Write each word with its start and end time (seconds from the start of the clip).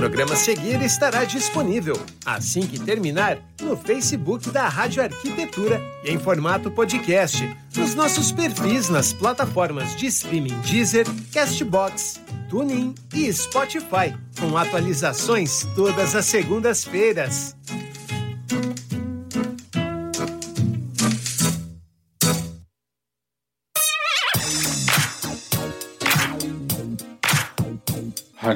programa 0.00 0.32
a 0.32 0.36
seguir 0.36 0.80
estará 0.80 1.24
disponível, 1.24 1.94
assim 2.24 2.62
que 2.62 2.78
terminar, 2.78 3.36
no 3.60 3.76
Facebook 3.76 4.48
da 4.48 4.66
Rádio 4.66 5.02
Arquitetura 5.02 5.78
e 6.02 6.10
em 6.10 6.18
formato 6.18 6.70
podcast, 6.70 7.46
nos 7.76 7.94
nossos 7.94 8.32
perfis 8.32 8.88
nas 8.88 9.12
plataformas 9.12 9.94
de 9.94 10.06
streaming 10.06 10.58
Deezer, 10.60 11.06
Castbox, 11.30 12.18
TuneIn 12.48 12.94
e 13.12 13.30
Spotify, 13.30 14.16
com 14.40 14.56
atualizações 14.56 15.66
todas 15.76 16.16
as 16.16 16.24
segundas-feiras. 16.24 17.54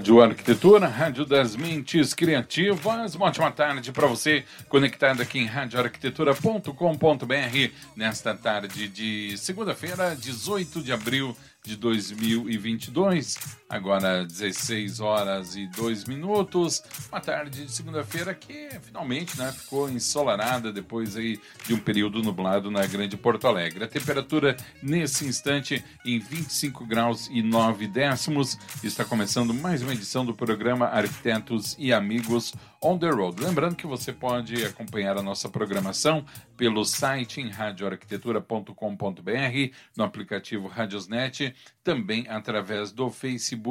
Rádio 0.04 0.20
Arquitetura, 0.20 0.86
Rádio 0.86 1.24
das 1.24 1.56
Mentes 1.56 2.12
Criativas. 2.12 3.14
Uma 3.14 3.28
ótima 3.28 3.50
tarde 3.50 3.90
para 3.90 4.06
você, 4.06 4.44
conectado 4.68 5.22
aqui 5.22 5.38
em 5.38 5.46
radioarquitetura.com.br, 5.46 7.72
nesta 7.96 8.34
tarde 8.34 8.86
de 8.86 9.34
segunda-feira, 9.38 10.14
18 10.14 10.82
de 10.82 10.92
abril 10.92 11.34
de 11.64 11.74
2022. 11.77 13.63
Agora 13.74 14.24
16 14.24 15.01
horas 15.01 15.56
e 15.56 15.66
2 15.66 16.05
minutos. 16.05 16.80
Uma 17.10 17.20
tarde 17.20 17.64
de 17.64 17.73
segunda-feira 17.73 18.33
que 18.33 18.69
finalmente 18.80 19.37
né, 19.37 19.50
ficou 19.50 19.91
ensolarada 19.91 20.73
depois 20.73 21.16
aí 21.16 21.41
de 21.66 21.74
um 21.74 21.80
período 21.80 22.23
nublado 22.23 22.70
na 22.70 22.87
Grande 22.87 23.16
Porto 23.16 23.48
Alegre. 23.48 23.83
A 23.83 23.88
temperatura 23.88 24.56
nesse 24.80 25.27
instante 25.27 25.84
em 26.06 26.20
25 26.20 26.87
graus 26.87 27.28
e 27.33 27.42
9 27.42 27.88
décimos. 27.88 28.56
Está 28.80 29.05
começando 29.05 29.52
mais 29.52 29.83
uma 29.83 29.92
edição 29.92 30.25
do 30.25 30.34
programa 30.34 30.86
Arquitetos 30.86 31.75
e 31.77 31.92
Amigos 31.92 32.55
On 32.80 32.97
the 32.97 33.11
Road. 33.11 33.42
Lembrando 33.42 33.75
que 33.75 33.89
você 33.89 34.12
pode 34.12 34.64
acompanhar 34.64 35.19
a 35.19 35.22
nossa 35.22 35.48
programação 35.48 36.25
pelo 36.56 36.84
site 36.84 37.41
em 37.41 37.50
radioarquitetura.com.br, 37.50 39.75
no 39.97 40.05
aplicativo 40.05 40.69
Radiosnet, 40.69 41.52
também 41.83 42.28
através 42.28 42.92
do 42.92 43.11
Facebook 43.11 43.64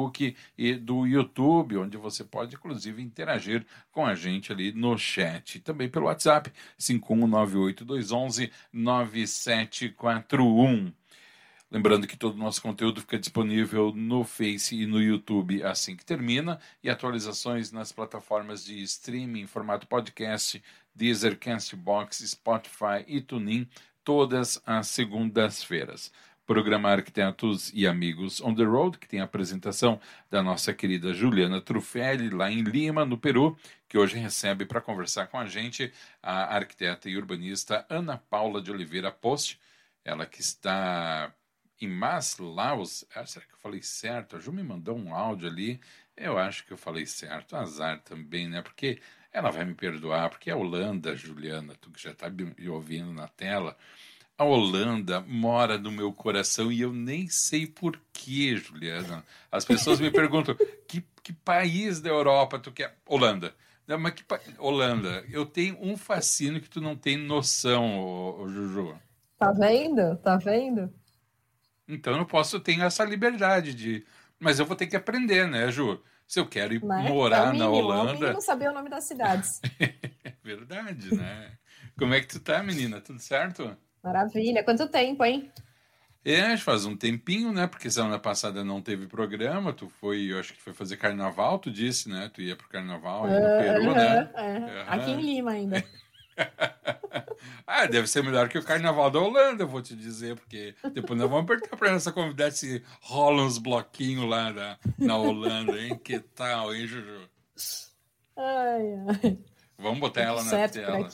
e 0.56 0.74
do 0.74 1.04
YouTube, 1.06 1.76
onde 1.76 1.96
você 1.96 2.24
pode 2.24 2.56
inclusive 2.56 3.02
interagir 3.02 3.64
com 3.92 4.06
a 4.06 4.14
gente 4.14 4.52
ali 4.52 4.72
no 4.72 4.96
chat. 4.98 5.60
Também 5.60 5.88
pelo 5.88 6.06
WhatsApp 6.06 6.52
5198211 6.78 8.50
9741. 8.72 10.92
Lembrando 11.70 12.06
que 12.06 12.16
todo 12.16 12.34
o 12.34 12.38
nosso 12.38 12.62
conteúdo 12.62 13.00
fica 13.00 13.18
disponível 13.18 13.92
no 13.92 14.22
Face 14.22 14.80
e 14.80 14.86
no 14.86 15.02
YouTube 15.02 15.64
assim 15.64 15.96
que 15.96 16.04
termina, 16.04 16.60
e 16.82 16.88
atualizações 16.88 17.72
nas 17.72 17.90
plataformas 17.90 18.64
de 18.64 18.80
streaming 18.82 19.40
em 19.40 19.46
formato 19.48 19.88
podcast, 19.88 20.62
Deezer, 20.94 21.36
Castbox, 21.36 22.18
Spotify 22.18 23.04
e 23.08 23.20
TuneIn, 23.20 23.66
todas 24.04 24.62
as 24.64 24.86
segundas-feiras. 24.86 26.12
Programa 26.46 26.90
Arquitetos 26.90 27.72
e 27.72 27.86
Amigos 27.86 28.42
on 28.42 28.54
the 28.54 28.64
Road, 28.64 28.98
que 28.98 29.08
tem 29.08 29.20
a 29.20 29.24
apresentação 29.24 29.98
da 30.30 30.42
nossa 30.42 30.74
querida 30.74 31.14
Juliana 31.14 31.58
Trufelli, 31.58 32.28
lá 32.28 32.50
em 32.50 32.60
Lima, 32.60 33.06
no 33.06 33.16
Peru, 33.16 33.56
que 33.88 33.96
hoje 33.96 34.18
recebe 34.18 34.66
para 34.66 34.80
conversar 34.80 35.28
com 35.28 35.38
a 35.38 35.46
gente 35.46 35.90
a 36.22 36.54
arquiteta 36.54 37.08
e 37.08 37.16
urbanista 37.16 37.86
Ana 37.88 38.18
Paula 38.18 38.60
de 38.60 38.70
Oliveira 38.70 39.10
Post, 39.10 39.58
ela 40.04 40.26
que 40.26 40.42
está 40.42 41.32
em 41.80 41.88
Maslaus, 41.88 43.06
ah, 43.14 43.24
será 43.24 43.46
que 43.46 43.54
eu 43.54 43.58
falei 43.58 43.82
certo? 43.82 44.36
A 44.36 44.38
Ju 44.38 44.52
me 44.52 44.62
mandou 44.62 44.98
um 44.98 45.14
áudio 45.14 45.48
ali, 45.48 45.80
eu 46.14 46.36
acho 46.36 46.66
que 46.66 46.72
eu 46.74 46.76
falei 46.76 47.06
certo, 47.06 47.56
azar 47.56 48.00
também, 48.02 48.48
né? 48.48 48.60
Porque 48.60 49.00
ela 49.32 49.50
vai 49.50 49.64
me 49.64 49.74
perdoar, 49.74 50.28
porque 50.28 50.50
a 50.50 50.56
Holanda, 50.56 51.16
Juliana, 51.16 51.74
tu 51.80 51.90
que 51.90 52.02
já 52.02 52.10
está 52.10 52.28
me 52.28 52.68
ouvindo 52.68 53.12
na 53.14 53.28
tela, 53.28 53.76
a 54.36 54.44
Holanda 54.44 55.20
mora 55.20 55.78
no 55.78 55.90
meu 55.90 56.12
coração 56.12 56.70
e 56.70 56.80
eu 56.80 56.92
nem 56.92 57.28
sei 57.28 57.66
porquê, 57.66 58.56
Juliana. 58.56 59.24
As 59.50 59.64
pessoas 59.64 60.00
me 60.00 60.10
perguntam, 60.10 60.56
que, 60.88 61.04
que 61.22 61.32
país 61.32 62.00
da 62.00 62.10
Europa 62.10 62.58
tu 62.58 62.72
quer? 62.72 62.96
Holanda. 63.06 63.54
Não, 63.86 63.98
mas 63.98 64.14
que 64.14 64.24
pa... 64.24 64.40
Holanda, 64.58 65.24
eu 65.30 65.44
tenho 65.44 65.78
um 65.80 65.96
fascínio 65.96 66.60
que 66.60 66.70
tu 66.70 66.80
não 66.80 66.96
tem 66.96 67.16
noção, 67.16 67.98
ô, 67.98 68.42
ô 68.42 68.48
Juju. 68.48 68.98
Tá 69.38 69.52
vendo? 69.52 70.16
Tá 70.16 70.36
vendo? 70.36 70.92
Então 71.86 72.16
eu 72.16 72.26
posso 72.26 72.58
ter 72.58 72.80
essa 72.80 73.04
liberdade 73.04 73.74
de. 73.74 74.04
Mas 74.40 74.58
eu 74.58 74.66
vou 74.66 74.74
ter 74.74 74.86
que 74.86 74.96
aprender, 74.96 75.46
né, 75.46 75.70
Ju? 75.70 76.02
Se 76.26 76.40
eu 76.40 76.46
quero 76.46 76.72
ir 76.72 76.82
Mas 76.82 77.08
morar 77.08 77.48
é 77.48 77.52
mínimo, 77.52 77.58
na 77.58 77.68
Holanda. 77.68 78.28
É 78.28 78.32
não 78.32 78.40
saber 78.40 78.70
o 78.70 78.72
nome 78.72 78.88
das 78.88 79.04
cidades. 79.04 79.60
é 79.78 80.32
verdade, 80.42 81.14
né? 81.14 81.52
Como 81.98 82.14
é 82.14 82.20
que 82.20 82.26
tu 82.26 82.40
tá, 82.40 82.62
menina? 82.62 83.00
Tudo 83.00 83.18
certo? 83.18 83.76
Maravilha. 84.04 84.62
Quanto 84.62 84.86
tempo, 84.86 85.24
hein? 85.24 85.50
É, 86.22 86.56
faz 86.58 86.84
um 86.84 86.96
tempinho, 86.96 87.52
né? 87.52 87.66
Porque 87.66 87.90
semana 87.90 88.18
passada 88.18 88.62
não 88.62 88.80
teve 88.80 89.06
programa, 89.06 89.72
tu 89.72 89.88
foi, 89.88 90.32
eu 90.32 90.38
acho 90.38 90.54
que 90.54 90.60
foi 90.60 90.72
fazer 90.72 90.96
carnaval, 90.96 91.58
tu 91.58 91.70
disse, 91.70 92.08
né? 92.08 92.30
Tu 92.32 92.42
ia 92.42 92.56
pro 92.56 92.68
carnaval 92.68 93.24
uh, 93.24 93.26
no 93.26 93.58
Peru, 93.58 93.90
uh, 93.90 93.94
né? 93.94 94.30
Uh, 94.34 94.90
aqui 94.90 95.10
em 95.10 95.20
Lima 95.20 95.50
ainda. 95.52 95.84
ah, 97.66 97.86
deve 97.86 98.06
ser 98.06 98.24
melhor 98.24 98.48
que 98.48 98.58
o 98.58 98.62
Carnaval 98.62 99.10
da 99.10 99.20
Holanda, 99.20 99.64
vou 99.64 99.80
te 99.80 99.94
dizer, 99.94 100.34
porque 100.34 100.74
depois 100.92 101.18
nós 101.18 101.30
vamos 101.30 101.44
apertar 101.44 101.76
para 101.76 101.90
essa 101.90 102.10
convidada 102.10 102.50
se 102.50 102.82
rola 103.00 103.42
uns 103.42 103.58
bloquinhos 103.58 104.28
lá 104.28 104.52
na, 104.52 104.78
na 104.98 105.16
Holanda, 105.16 105.78
hein? 105.78 105.98
Que 106.02 106.18
tal, 106.18 106.74
hein, 106.74 106.86
Juju? 106.86 107.28
Ai, 108.36 108.82
ai. 109.22 109.38
Vamos 109.78 110.00
botar 110.00 110.22
ela 110.22 110.42
na 110.42 110.68
tela. 110.68 111.08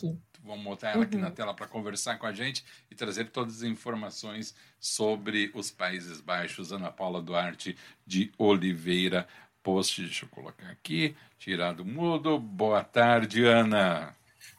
Vamos 0.45 0.65
botar 0.65 0.91
ela 0.91 1.05
aqui 1.05 1.17
uhum. 1.17 1.23
na 1.23 1.31
tela 1.31 1.55
para 1.55 1.67
conversar 1.67 2.19
com 2.19 2.27
a 2.27 2.33
gente 2.33 2.65
e 2.91 2.95
trazer 2.95 3.29
todas 3.29 3.57
as 3.57 3.63
informações 3.63 4.55
sobre 4.79 5.51
os 5.55 5.71
Países 5.71 6.21
Baixos. 6.21 6.73
Ana 6.73 6.91
Paula 6.91 7.21
Duarte 7.21 7.77
de 8.07 8.33
Oliveira 8.39 9.27
Post. 9.63 10.03
Deixa 10.03 10.25
eu 10.25 10.29
colocar 10.31 10.69
aqui, 10.69 11.15
tirar 11.39 11.75
do 11.75 11.85
mudo. 11.85 12.39
Boa 12.39 12.83
tarde, 12.83 13.45
Ana. 13.45 14.15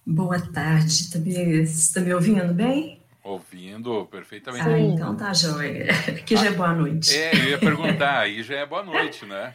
Boa 0.06 0.40
tarde, 0.40 0.88
está 0.88 1.20
me, 1.20 1.32
está 1.62 2.02
me 2.02 2.14
ouvindo 2.14 2.54
bem? 2.54 3.02
Ouvindo 3.24 4.06
perfeitamente. 4.06 4.68
Ah, 4.68 4.80
então 4.80 5.16
tá 5.16 5.32
joia. 5.34 5.92
Aqui 6.08 6.36
já 6.38 6.48
é 6.48 6.52
boa 6.52 6.74
noite. 6.74 7.16
É, 7.16 7.36
eu 7.36 7.50
ia 7.50 7.60
perguntar, 7.60 8.20
aí 8.20 8.42
já 8.42 8.56
é 8.58 8.66
boa 8.66 8.84
noite, 8.84 9.26
né? 9.26 9.54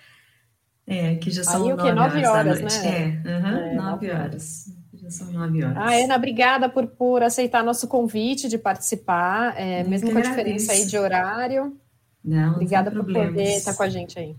É, 0.86 1.10
aqui 1.10 1.32
já 1.32 1.42
são 1.42 1.64
aí, 1.64 1.74
nove, 1.74 1.92
nove 1.92 2.26
horas, 2.26 2.58
horas 2.58 2.82
né? 2.82 3.20
É, 3.24 3.28
uhum, 3.28 3.56
é, 3.56 3.74
nove 3.74 4.10
horas. 4.10 4.75
São 5.08 5.30
nove 5.32 5.64
horas. 5.64 5.76
Ah, 5.76 5.94
Ana, 5.94 6.16
obrigada 6.16 6.68
por, 6.68 6.86
por 6.86 7.22
aceitar 7.22 7.62
nosso 7.62 7.86
convite 7.88 8.48
de 8.48 8.58
participar, 8.58 9.54
é, 9.56 9.84
mesmo 9.84 10.10
com 10.12 10.18
a 10.18 10.22
diferença 10.22 10.72
aí 10.72 10.86
de 10.86 10.98
horário. 10.98 11.76
Não, 12.24 12.54
obrigada 12.54 12.90
por 12.90 13.04
poder 13.04 13.56
estar 13.56 13.74
com 13.74 13.82
a 13.82 13.88
gente 13.88 14.18
aí. 14.18 14.36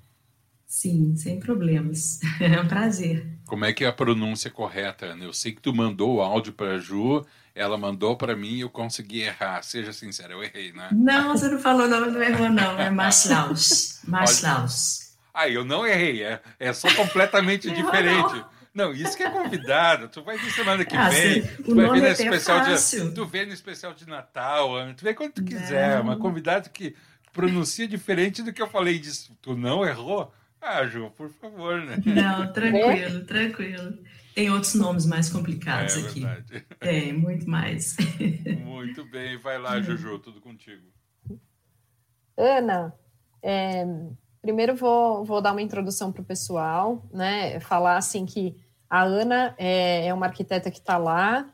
Sim, 0.65 1.15
sem 1.15 1.39
problemas. 1.39 2.19
É 2.41 2.59
um 2.59 2.67
prazer. 2.67 3.25
Como 3.45 3.63
é 3.63 3.71
que 3.71 3.85
é 3.85 3.87
a 3.87 3.93
pronúncia 3.93 4.51
correta, 4.51 5.05
Ana? 5.05 5.23
Eu 5.23 5.31
sei 5.31 5.53
que 5.53 5.61
tu 5.61 5.73
mandou 5.73 6.15
o 6.15 6.21
áudio 6.21 6.51
para 6.51 6.73
a 6.73 6.77
Ju, 6.77 7.25
ela 7.55 7.77
mandou 7.77 8.17
para 8.17 8.35
mim 8.35 8.55
e 8.55 8.59
eu 8.59 8.69
consegui 8.69 9.21
errar. 9.21 9.63
Seja 9.63 9.93
sincero, 9.93 10.33
eu 10.33 10.43
errei, 10.43 10.73
né? 10.73 10.89
Não, 10.91 11.29
você 11.29 11.47
não 11.47 11.57
falou 11.57 11.85
o 11.85 11.89
nome 11.89 12.11
do 12.11 12.21
erro, 12.21 12.49
não. 12.49 12.77
É 12.77 12.89
Maslaus. 12.89 14.01
Maslaus. 14.05 15.13
Ah, 15.33 15.47
eu 15.47 15.63
não 15.63 15.87
errei. 15.87 16.23
É, 16.23 16.41
é 16.59 16.73
só 16.73 16.93
completamente 16.93 17.71
diferente. 17.71 18.33
Não, 18.33 18.56
isso 18.93 19.15
que 19.15 19.23
é 19.23 19.29
convidada. 19.29 20.07
Tu 20.07 20.21
vai 20.23 20.37
ver 20.37 20.51
semana 20.51 20.85
que 20.85 20.95
ah, 20.95 21.09
vem. 21.09 21.41
Sim. 21.41 21.63
Tu 21.63 21.75
vai 21.75 21.99
no 21.99 22.05
é 22.05 22.11
especial 22.11 22.63
de. 22.63 23.11
Tu 23.11 23.25
vê 23.25 23.45
no 23.45 23.53
especial 23.53 23.93
de 23.93 24.07
Natal, 24.07 24.75
Ana. 24.75 24.93
Tu 24.93 25.03
vê 25.03 25.13
quando 25.13 25.33
tu 25.33 25.43
quiser. 25.43 25.99
Uma 26.01 26.17
convidada 26.17 26.69
que 26.69 26.95
pronuncia 27.33 27.87
diferente 27.87 28.41
do 28.41 28.51
que 28.51 28.61
eu 28.61 28.67
falei 28.67 28.97
disso. 28.97 29.37
Tu 29.41 29.55
não 29.55 29.85
errou? 29.85 30.33
Ah, 30.61 30.85
Ju, 30.85 31.11
por 31.15 31.29
favor, 31.29 31.79
né? 31.81 31.97
Não, 32.05 32.51
tranquilo, 32.53 33.25
tranquilo. 33.25 33.97
Tem 34.33 34.49
outros 34.51 34.75
nomes 34.75 35.05
mais 35.05 35.29
complicados 35.29 35.95
é, 35.97 35.99
aqui. 36.01 36.19
Verdade. 36.21 36.65
Tem, 36.79 37.13
muito 37.13 37.49
mais. 37.49 37.95
Muito 38.63 39.03
bem, 39.05 39.37
vai 39.37 39.57
lá, 39.57 39.81
Juju, 39.81 40.19
tudo 40.19 40.39
contigo. 40.39 40.83
Ana, 42.37 42.93
é, 43.41 43.83
primeiro 44.41 44.75
vou, 44.75 45.25
vou 45.25 45.41
dar 45.41 45.51
uma 45.51 45.61
introdução 45.61 46.11
para 46.11 46.21
o 46.21 46.25
pessoal, 46.25 47.07
né? 47.11 47.59
Falar 47.59 47.97
assim 47.97 48.25
que 48.25 48.55
a 48.89 49.03
Ana 49.03 49.53
é, 49.57 50.07
é 50.07 50.13
uma 50.13 50.25
arquiteta 50.25 50.71
que 50.71 50.79
está 50.79 50.97
lá 50.97 51.47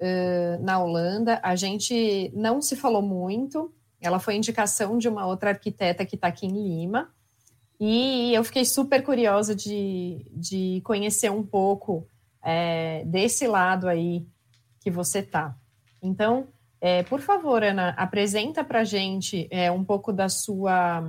uh, 0.00 0.62
na 0.62 0.78
Holanda. 0.78 1.40
A 1.42 1.56
gente 1.56 2.30
não 2.34 2.60
se 2.60 2.76
falou 2.76 3.02
muito. 3.02 3.72
Ela 4.00 4.18
foi 4.18 4.36
indicação 4.36 4.98
de 4.98 5.08
uma 5.08 5.26
outra 5.26 5.50
arquiteta 5.50 6.04
que 6.04 6.14
está 6.14 6.28
aqui 6.28 6.46
em 6.46 6.52
Lima. 6.52 7.10
E 7.80 8.34
eu 8.34 8.42
fiquei 8.42 8.64
super 8.64 9.02
curiosa 9.02 9.54
de, 9.54 10.26
de 10.32 10.80
conhecer 10.84 11.30
um 11.30 11.44
pouco 11.44 12.06
é, 12.42 13.04
desse 13.04 13.46
lado 13.46 13.88
aí 13.88 14.26
que 14.80 14.90
você 14.90 15.22
tá. 15.22 15.56
Então, 16.02 16.48
é, 16.80 17.02
por 17.04 17.20
favor, 17.20 17.62
Ana, 17.62 17.90
apresenta 17.90 18.62
para 18.64 18.84
gente 18.84 19.48
é, 19.50 19.70
um 19.70 19.84
pouco 19.84 20.12
da 20.12 20.28
sua. 20.28 21.02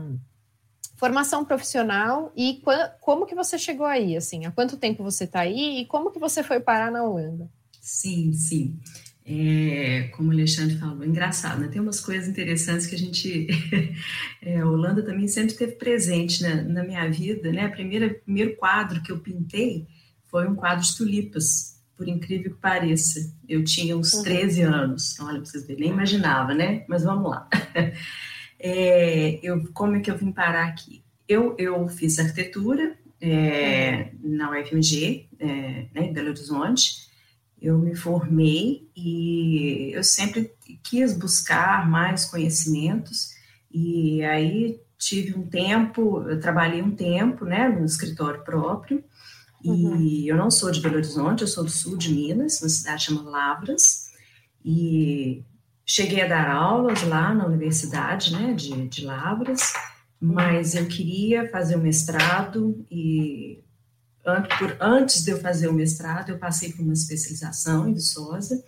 Formação 1.00 1.46
profissional 1.46 2.32
e 2.36 2.62
como 3.00 3.26
que 3.26 3.34
você 3.34 3.58
chegou 3.58 3.86
aí, 3.86 4.18
assim, 4.18 4.46
há 4.46 4.52
quanto 4.52 4.76
tempo 4.76 5.02
você 5.02 5.24
está 5.24 5.40
aí 5.40 5.80
e 5.80 5.86
como 5.86 6.12
que 6.12 6.20
você 6.20 6.44
foi 6.44 6.60
parar 6.60 6.92
na 6.92 7.02
Holanda? 7.04 7.50
Sim, 7.80 8.34
sim. 8.34 8.78
É, 9.26 10.10
como 10.16 10.30
o 10.30 10.32
Alexandre 10.34 10.76
falou, 10.76 11.06
engraçado, 11.06 11.62
né? 11.62 11.70
Tem 11.70 11.82
umas 11.82 12.02
coisas 12.02 12.28
interessantes 12.28 12.86
que 12.86 12.96
a 12.96 12.98
gente. 12.98 13.48
É, 14.42 14.58
a 14.60 14.66
Holanda 14.66 15.04
também 15.04 15.28
sempre 15.28 15.52
esteve 15.52 15.74
presente 15.74 16.42
na, 16.42 16.64
na 16.64 16.82
minha 16.82 17.10
vida, 17.12 17.52
né? 17.52 17.68
O 17.68 17.72
primeiro 17.72 18.56
quadro 18.56 19.04
que 19.04 19.12
eu 19.12 19.20
pintei 19.20 19.86
foi 20.28 20.48
um 20.48 20.56
quadro 20.56 20.82
de 20.82 20.96
tulipas, 20.96 21.78
por 21.98 22.08
incrível 22.08 22.54
que 22.54 22.58
pareça. 22.58 23.20
Eu 23.50 23.62
tinha 23.66 23.98
uns 23.98 24.12
13 24.12 24.64
uhum. 24.64 24.74
anos, 24.74 25.20
olha, 25.20 25.42
pra 25.42 25.46
vocês 25.46 25.68
verem, 25.68 25.84
nem 25.84 25.92
imaginava, 25.92 26.54
né? 26.54 26.86
Mas 26.88 27.04
vamos 27.04 27.30
lá. 27.30 27.50
É, 28.60 29.40
eu, 29.42 29.72
como 29.74 29.96
é 29.96 30.00
que 30.02 30.12
eu 30.12 30.18
vim 30.18 30.32
parar 30.32 30.68
aqui? 30.68 31.02
Eu, 31.28 31.56
eu 31.58 31.88
fiz 31.88 32.20
arquitetura 32.20 32.98
é, 33.22 34.12
na 34.22 34.52
UFMG, 34.52 35.30
é, 35.40 35.48
né, 35.94 36.08
em 36.08 36.14
Belo 36.14 36.30
Horizonte. 36.30 37.08
Eu 37.62 37.78
me 37.78 37.96
formei 37.96 38.90
e 38.96 39.92
eu 39.94 40.04
sempre 40.04 40.52
quis 40.84 41.18
buscar 41.18 41.90
mais 41.90 42.26
conhecimentos. 42.26 43.34
E 43.72 44.24
aí 44.24 44.80
tive 44.98 45.38
um 45.38 45.48
tempo, 45.48 46.24
eu 46.30 46.40
trabalhei 46.40 46.82
um 46.82 46.92
tempo, 46.92 47.46
né, 47.46 47.70
no 47.70 47.86
escritório 47.86 48.44
próprio. 48.44 49.04
E 49.64 49.70
uhum. 49.70 50.24
eu 50.26 50.38
não 50.38 50.50
sou 50.50 50.72
de 50.72 50.82
Belo 50.82 50.96
Horizonte, 50.96 51.42
eu 51.42 51.48
sou 51.48 51.64
do 51.64 51.70
sul 51.70 51.98
de 51.98 52.14
Minas, 52.14 52.62
uma 52.62 52.70
cidade 52.70 53.06
chamada 53.06 53.30
Lavras. 53.30 54.10
E 54.64 55.44
Cheguei 55.92 56.22
a 56.22 56.28
dar 56.28 56.48
aulas 56.52 57.02
lá 57.02 57.34
na 57.34 57.48
universidade, 57.48 58.32
né, 58.32 58.54
de, 58.54 58.88
de 58.88 59.04
Lavras, 59.04 59.74
mas 60.22 60.76
eu 60.76 60.86
queria 60.88 61.50
fazer 61.50 61.78
o 61.78 61.80
mestrado 61.80 62.86
e 62.92 63.64
por, 64.60 64.78
antes 64.80 65.24
de 65.24 65.32
eu 65.32 65.40
fazer 65.40 65.68
o 65.68 65.74
mestrado, 65.74 66.30
eu 66.30 66.38
passei 66.38 66.72
por 66.74 66.84
uma 66.84 66.94
especialização 66.94 67.90
em 67.90 67.96
Viçosa, 67.96 68.64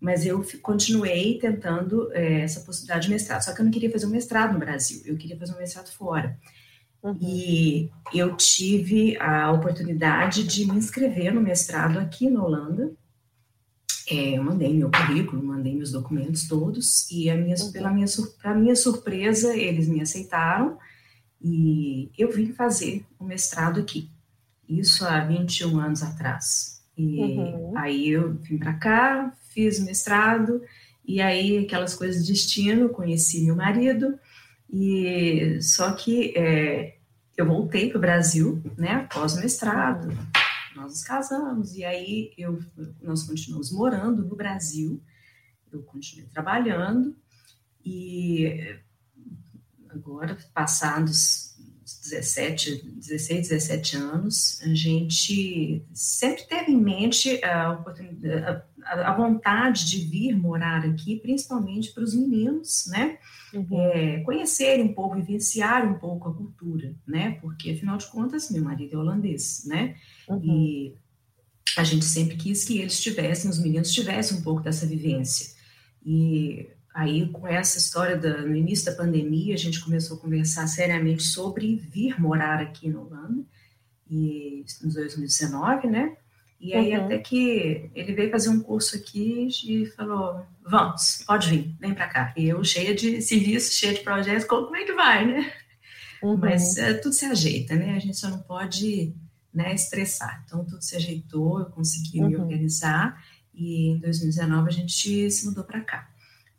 mas 0.00 0.24
eu 0.24 0.46
continuei 0.62 1.36
tentando 1.36 2.12
é, 2.12 2.42
essa 2.42 2.60
possibilidade 2.60 3.06
de 3.06 3.12
mestrado. 3.12 3.42
Só 3.42 3.52
que 3.52 3.60
eu 3.60 3.64
não 3.64 3.72
queria 3.72 3.90
fazer 3.90 4.06
um 4.06 4.10
mestrado 4.10 4.52
no 4.52 4.60
Brasil, 4.60 5.02
eu 5.04 5.16
queria 5.16 5.36
fazer 5.36 5.54
um 5.54 5.58
mestrado 5.58 5.88
fora. 5.88 6.38
Uhum. 7.02 7.18
E 7.20 7.90
eu 8.14 8.36
tive 8.36 9.18
a 9.18 9.50
oportunidade 9.50 10.44
de 10.44 10.64
me 10.64 10.78
inscrever 10.78 11.34
no 11.34 11.40
mestrado 11.40 11.98
aqui 11.98 12.30
na 12.30 12.40
Holanda, 12.40 12.92
é, 14.08 14.38
eu 14.38 14.42
mandei 14.42 14.74
meu 14.74 14.90
currículo, 14.90 15.42
mandei 15.42 15.74
meus 15.74 15.92
documentos 15.92 16.46
todos, 16.48 17.10
e 17.10 17.30
a 17.30 17.36
minha, 17.36 17.56
pela 17.72 17.90
minha, 17.90 18.06
para 18.40 18.54
minha 18.54 18.76
surpresa, 18.76 19.56
eles 19.56 19.88
me 19.88 20.00
aceitaram, 20.00 20.78
e 21.40 22.10
eu 22.16 22.30
vim 22.30 22.52
fazer 22.52 23.04
o 23.18 23.24
mestrado 23.24 23.80
aqui. 23.80 24.08
Isso 24.68 25.04
há 25.04 25.20
21 25.20 25.78
anos 25.78 26.02
atrás. 26.02 26.82
E 26.96 27.20
uhum. 27.20 27.72
aí 27.76 28.10
eu 28.10 28.34
vim 28.34 28.58
para 28.58 28.74
cá, 28.74 29.32
fiz 29.52 29.78
o 29.78 29.84
mestrado, 29.84 30.62
e 31.04 31.20
aí 31.20 31.58
aquelas 31.58 31.94
coisas 31.94 32.24
de 32.24 32.32
destino, 32.32 32.88
conheci 32.88 33.44
meu 33.44 33.56
marido, 33.56 34.18
e 34.72 35.58
só 35.60 35.92
que 35.92 36.32
é, 36.36 36.96
eu 37.36 37.46
voltei 37.46 37.88
para 37.88 37.98
o 37.98 38.00
Brasil, 38.00 38.62
né, 38.76 39.06
após 39.10 39.34
o 39.34 39.40
mestrado, 39.40 40.16
nós 40.74 40.92
nos 40.92 41.04
casamos 41.04 41.74
e 41.74 41.84
aí 41.84 42.32
eu, 42.36 42.58
nós 43.00 43.22
continuamos 43.24 43.70
morando 43.72 44.24
no 44.24 44.36
Brasil, 44.36 45.02
eu 45.70 45.82
continuei 45.82 46.28
trabalhando 46.28 47.16
e 47.84 48.80
agora, 49.88 50.36
passados 50.54 51.51
17, 52.00 52.84
16, 52.96 53.48
17 53.48 53.96
anos, 53.96 54.60
a 54.62 54.74
gente 54.74 55.84
sempre 55.92 56.44
teve 56.44 56.72
em 56.72 56.80
mente 56.80 57.42
a, 57.44 57.72
a, 58.84 59.10
a 59.10 59.16
vontade 59.16 59.86
de 59.88 59.98
vir 59.98 60.36
morar 60.36 60.84
aqui, 60.84 61.16
principalmente 61.16 61.92
para 61.92 62.02
os 62.02 62.14
meninos, 62.14 62.86
né? 62.88 63.18
Uhum. 63.52 63.66
É, 63.70 64.20
conhecerem 64.20 64.84
um 64.86 64.94
pouco, 64.94 65.16
vivenciarem 65.16 65.90
um 65.90 65.98
pouco 65.98 66.28
a 66.28 66.34
cultura, 66.34 66.94
né? 67.06 67.38
Porque, 67.40 67.72
afinal 67.72 67.98
de 67.98 68.06
contas, 68.06 68.50
meu 68.50 68.62
marido 68.62 68.94
é 68.94 68.98
holandês, 68.98 69.64
né? 69.66 69.96
Uhum. 70.28 70.40
E 70.42 70.94
a 71.76 71.84
gente 71.84 72.04
sempre 72.04 72.36
quis 72.36 72.64
que 72.64 72.78
eles 72.78 73.00
tivessem, 73.00 73.50
os 73.50 73.58
meninos 73.58 73.92
tivessem 73.92 74.38
um 74.38 74.42
pouco 74.42 74.62
dessa 74.62 74.86
vivência. 74.86 75.54
E 76.04 76.68
aí, 76.94 77.28
com 77.28 77.46
essa 77.46 77.78
história 77.78 78.16
da, 78.16 78.42
no 78.42 78.54
início 78.54 78.86
da 78.86 78.96
pandemia, 78.96 79.54
a 79.54 79.58
gente 79.58 79.80
começou 79.80 80.16
a 80.16 80.20
conversar 80.20 80.66
seriamente 80.66 81.22
sobre 81.22 81.76
vir 81.76 82.20
morar 82.20 82.60
aqui 82.60 82.88
na 82.88 83.00
Holanda, 83.00 83.44
e 84.10 84.64
em 84.84 84.88
2019, 84.88 85.88
né? 85.88 86.16
E 86.60 86.74
aí 86.74 86.96
uhum. 86.96 87.06
até 87.06 87.18
que 87.18 87.90
ele 87.92 88.12
veio 88.14 88.30
fazer 88.30 88.48
um 88.48 88.60
curso 88.60 88.94
aqui 88.94 89.48
e 89.64 89.86
falou, 89.86 90.46
vamos, 90.64 91.24
pode 91.26 91.48
vir, 91.48 91.74
vem 91.80 91.92
para 91.92 92.06
cá. 92.06 92.32
E 92.36 92.48
eu 92.48 92.62
cheia 92.62 92.94
de 92.94 93.20
serviço, 93.20 93.72
cheia 93.72 93.94
de 93.94 94.00
projetos, 94.00 94.44
como 94.44 94.76
é 94.76 94.84
que 94.84 94.92
vai, 94.92 95.26
né? 95.26 95.52
Uhum. 96.22 96.36
Mas 96.36 96.76
é, 96.76 96.94
tudo 96.94 97.14
se 97.14 97.24
ajeita, 97.24 97.74
né? 97.74 97.96
A 97.96 97.98
gente 97.98 98.16
só 98.16 98.28
não 98.28 98.38
pode 98.38 99.12
né, 99.52 99.74
estressar. 99.74 100.44
Então 100.46 100.64
tudo 100.64 100.80
se 100.82 100.94
ajeitou, 100.94 101.58
eu 101.58 101.66
consegui 101.66 102.20
uhum. 102.20 102.28
me 102.28 102.36
organizar 102.36 103.20
e 103.52 103.88
em 103.90 103.98
2019 103.98 104.68
a 104.68 104.72
gente 104.72 105.30
se 105.30 105.46
mudou 105.46 105.64
para 105.64 105.80
cá. 105.80 106.11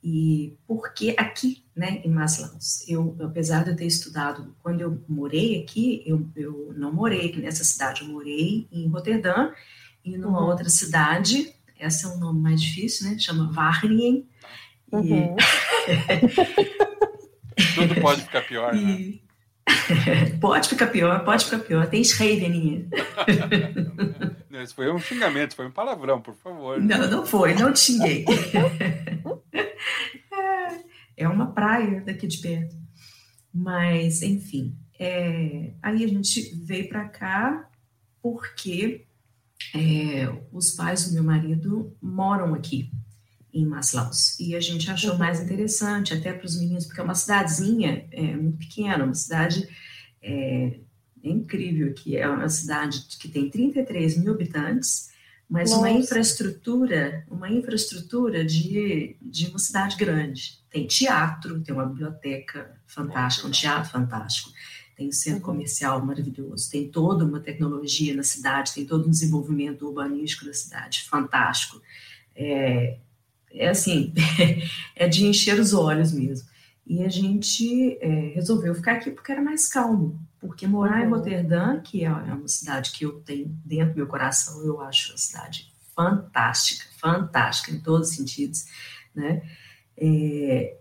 E 0.04 0.58
porque 0.68 1.16
aqui, 1.18 1.64
né, 1.74 2.02
em 2.04 2.12
Maslaus, 2.12 2.86
eu, 2.90 3.16
apesar 3.22 3.64
de 3.64 3.70
eu 3.70 3.76
ter 3.76 3.86
estudado, 3.86 4.54
quando 4.62 4.82
eu 4.82 5.02
morei 5.08 5.62
aqui, 5.62 6.04
eu, 6.06 6.28
eu 6.36 6.74
não 6.76 6.92
morei 6.92 7.34
nessa 7.38 7.64
cidade, 7.64 8.02
eu 8.02 8.10
morei 8.10 8.68
em 8.70 8.90
Roterdã, 8.90 9.54
e 10.04 10.18
numa 10.18 10.42
uhum. 10.42 10.50
outra 10.50 10.70
cidade, 10.70 11.56
essa 11.80 12.08
é 12.08 12.10
um 12.10 12.20
nome 12.20 12.42
mais 12.42 12.62
difícil, 12.62 13.10
né? 13.10 13.18
Chama 13.18 13.50
Varnien. 13.50 14.28
Uhum. 14.92 15.38
Tudo 17.74 18.02
pode 18.02 18.24
ficar 18.24 18.42
pior, 18.42 18.76
e... 18.76 18.84
né? 18.84 19.20
pode 20.39 20.69
ficar 20.69 20.88
pior, 20.88 21.24
pode 21.24 21.45
ficar 21.45 21.60
pior. 21.60 21.88
Tem 21.88 22.04
Schreiveninha. 22.04 22.88
Isso 24.63 24.75
foi 24.75 24.92
um 24.92 25.00
xingamento, 25.00 25.56
foi 25.56 25.68
um 25.68 25.71
palavrão, 25.71 26.21
por 26.21 26.36
favor. 26.36 26.80
Não, 26.80 27.10
não 27.10 27.25
foi, 27.25 27.54
não 27.54 27.74
te 27.74 27.80
xinguei. 27.80 28.25
é 31.18 31.27
uma 31.27 31.51
praia 31.51 32.01
daqui 32.01 32.27
de 32.27 32.38
perto. 32.38 32.75
Mas, 33.54 34.21
enfim, 34.21 34.75
é... 35.00 35.74
aí 35.82 36.03
a 36.03 36.08
gente 36.08 36.55
veio 36.63 36.88
para 36.88 37.10
cá 37.10 37.70
porque 38.22 39.05
é, 39.75 40.29
os 40.51 40.72
pais 40.72 41.08
do 41.08 41.13
meu 41.13 41.24
marido 41.24 41.96
moram 42.01 42.53
aqui 42.53 42.89
em 43.53 43.65
Maslaus 43.65 44.39
e 44.39 44.55
a 44.55 44.60
gente 44.60 44.89
achou 44.89 45.12
uhum. 45.12 45.17
mais 45.17 45.39
interessante 45.39 46.13
até 46.13 46.33
para 46.33 46.45
os 46.45 46.60
meninos 46.60 46.86
porque 46.86 47.00
é 47.00 47.03
uma 47.03 47.15
cidadezinha 47.15 48.05
é, 48.12 48.22
muito 48.36 48.57
pequena, 48.57 49.03
uma 49.03 49.13
cidade 49.13 49.67
é, 50.22 50.79
é 51.24 51.29
incrível 51.29 51.89
aqui, 51.89 52.17
é 52.17 52.27
uma 52.27 52.50
cidade 52.50 53.05
que 53.19 53.27
tem 53.27 53.50
33 53.50 54.17
mil 54.17 54.33
habitantes, 54.33 55.12
mas 55.50 55.69
Nossa. 55.69 55.81
uma 55.81 55.91
infraestrutura, 55.91 57.25
uma 57.29 57.50
infraestrutura 57.50 58.43
de, 58.43 59.15
de 59.22 59.48
uma 59.48 59.60
cidade 59.60 59.95
grande. 59.95 60.60
Tem 60.69 60.88
teatro, 60.88 61.62
tem 61.62 61.75
uma 61.75 61.86
biblioteca 61.86 62.75
fantástica, 62.88 63.48
um 63.48 63.51
teatro 63.51 63.91
fantástico 63.91 64.51
tem 64.95 65.07
um 65.07 65.12
centro 65.12 65.39
uhum. 65.39 65.45
comercial 65.45 66.05
maravilhoso, 66.05 66.69
tem 66.69 66.88
toda 66.88 67.25
uma 67.25 67.39
tecnologia 67.39 68.15
na 68.15 68.24
cidade, 68.24 68.74
tem 68.74 68.86
todo 68.86 69.07
um 69.07 69.12
desenvolvimento 69.12 69.88
urbanístico 69.88 70.45
da 70.45 70.53
cidade, 70.53 71.03
fantástico. 71.10 71.81
É, 72.36 72.98
é 73.53 73.69
assim, 73.69 74.13
é 74.95 75.07
de 75.07 75.25
encher 75.25 75.60
os 75.60 75.74
olhos 75.74 76.12
mesmo. 76.12 76.48
E 76.86 77.03
a 77.03 77.10
gente 77.10 77.98
é, 78.01 78.33
resolveu 78.36 78.75
ficar 78.75 78.93
aqui 78.93 79.10
porque 79.12 79.31
era 79.31 79.41
mais 79.41 79.69
calmo, 79.69 80.19
porque 80.39 80.67
morar 80.67 81.00
uhum. 81.00 81.07
em 81.07 81.10
Roterdã, 81.10 81.79
que 81.79 82.03
é, 82.03 82.07
é 82.07 82.33
uma 82.33 82.48
cidade 82.48 82.91
que 82.91 83.05
eu 83.05 83.22
tenho 83.22 83.48
dentro 83.63 83.93
do 83.93 83.98
meu 83.98 84.07
coração, 84.07 84.62
eu 84.65 84.81
acho 84.81 85.12
uma 85.12 85.17
cidade 85.17 85.72
fantástica, 85.95 86.86
fantástica 87.00 87.72
em 87.72 87.79
todos 87.79 88.10
os 88.10 88.15
sentidos, 88.15 88.65
né? 89.15 89.41
É, 89.95 90.77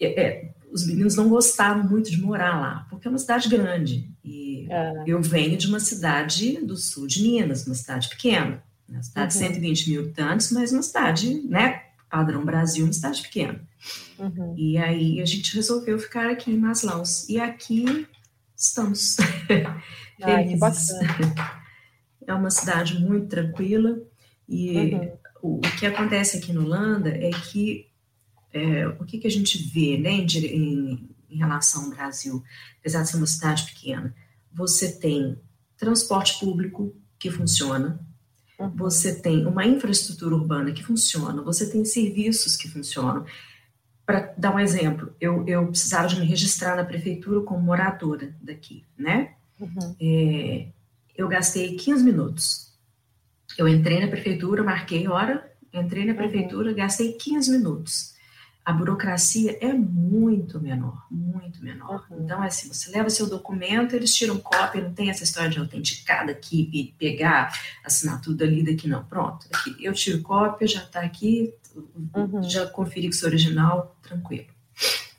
é, 0.00 0.20
é 0.20 0.54
os 0.70 0.86
meninos 0.86 1.16
não 1.16 1.28
gostaram 1.28 1.82
muito 1.84 2.10
de 2.10 2.20
morar 2.20 2.60
lá, 2.60 2.86
porque 2.90 3.06
é 3.06 3.10
uma 3.10 3.18
cidade 3.18 3.48
grande. 3.48 4.10
E 4.22 4.66
é. 4.70 5.04
eu 5.06 5.22
venho 5.22 5.56
de 5.56 5.66
uma 5.66 5.80
cidade 5.80 6.60
do 6.64 6.76
sul 6.76 7.06
de 7.06 7.22
Minas, 7.22 7.66
uma 7.66 7.74
cidade 7.74 8.08
pequena, 8.08 8.62
uma 8.88 9.02
cidade 9.02 9.36
uhum. 9.36 9.40
de 9.40 9.46
120 9.48 9.90
mil 9.90 10.00
habitantes, 10.02 10.52
mas 10.52 10.72
uma 10.72 10.82
cidade, 10.82 11.42
né, 11.42 11.82
padrão 12.10 12.44
Brasil, 12.44 12.84
uma 12.84 12.92
cidade 12.92 13.22
pequena. 13.22 13.60
Uhum. 14.18 14.54
E 14.56 14.78
aí 14.78 15.20
a 15.20 15.24
gente 15.24 15.54
resolveu 15.54 15.98
ficar 15.98 16.30
aqui 16.30 16.50
em 16.50 16.58
Maslaus. 16.58 17.28
E 17.28 17.38
aqui 17.38 18.06
estamos 18.56 19.16
felizes. 20.18 20.90
é 22.26 22.34
uma 22.34 22.50
cidade 22.50 22.98
muito 23.00 23.28
tranquila. 23.28 23.98
E 24.48 24.94
uhum. 24.94 25.12
o, 25.42 25.56
o 25.58 25.60
que 25.78 25.86
acontece 25.86 26.38
aqui 26.38 26.52
no 26.52 26.64
Holanda 26.64 27.10
é 27.10 27.30
que 27.30 27.86
é, 28.52 28.88
o 28.88 29.04
que, 29.04 29.18
que 29.18 29.26
a 29.26 29.30
gente 29.30 29.58
vê 29.58 29.98
né, 29.98 30.10
em, 30.10 30.26
em, 30.26 31.10
em 31.30 31.36
relação 31.36 31.84
ao 31.84 31.90
Brasil, 31.90 32.42
apesar 32.80 33.02
de 33.02 33.10
ser 33.10 33.16
uma 33.18 33.26
cidade 33.26 33.64
pequena. 33.64 34.14
Você 34.52 34.92
tem 34.92 35.38
transporte 35.76 36.40
público 36.40 36.96
que 37.18 37.30
funciona. 37.30 38.00
Você 38.74 39.14
tem 39.14 39.46
uma 39.46 39.64
infraestrutura 39.64 40.34
urbana 40.34 40.72
que 40.72 40.82
funciona, 40.82 41.42
você 41.42 41.70
tem 41.70 41.84
serviços 41.84 42.56
que 42.56 42.68
funcionam. 42.68 43.24
Para 44.04 44.34
dar 44.36 44.54
um 44.54 44.58
exemplo, 44.58 45.14
eu, 45.20 45.46
eu 45.46 45.66
precisava 45.66 46.08
de 46.08 46.18
me 46.18 46.26
registrar 46.26 46.76
na 46.76 46.84
prefeitura 46.84 47.42
como 47.42 47.60
moradora 47.60 48.34
daqui, 48.40 48.84
né? 48.98 49.34
Uhum. 49.60 49.96
É, 50.00 50.68
eu 51.16 51.28
gastei 51.28 51.76
15 51.76 52.02
minutos. 52.04 52.72
Eu 53.56 53.68
entrei 53.68 54.00
na 54.00 54.08
prefeitura, 54.08 54.62
marquei 54.62 55.06
hora, 55.08 55.50
entrei 55.72 56.04
na 56.04 56.12
uhum. 56.12 56.18
prefeitura, 56.18 56.70
uhum. 56.70 56.76
gastei 56.76 57.12
15 57.12 57.50
minutos 57.50 58.17
a 58.68 58.72
burocracia 58.74 59.56
é 59.62 59.72
muito 59.72 60.60
menor, 60.60 61.06
muito 61.10 61.64
menor. 61.64 62.06
Uhum. 62.10 62.22
Então, 62.22 62.44
é 62.44 62.48
assim, 62.48 62.68
você 62.68 62.90
leva 62.90 63.08
seu 63.08 63.26
documento, 63.26 63.96
eles 63.96 64.14
tiram 64.14 64.36
cópia, 64.36 64.82
não 64.82 64.92
tem 64.92 65.08
essa 65.08 65.24
história 65.24 65.48
de 65.48 65.58
autenticar 65.58 66.26
daqui 66.26 66.68
e 66.70 66.92
pegar 66.98 67.50
assinatura 67.82 68.36
dali 68.36 68.62
daqui, 68.62 68.86
não. 68.86 69.02
Pronto, 69.02 69.46
aqui, 69.50 69.74
eu 69.82 69.94
tiro 69.94 70.20
cópia, 70.20 70.68
já 70.68 70.80
está 70.80 71.00
aqui, 71.00 71.54
uhum. 72.14 72.42
já 72.42 72.66
conferi 72.66 73.08
que 73.08 73.16
sou 73.16 73.30
original, 73.30 73.96
tranquilo. 74.02 74.48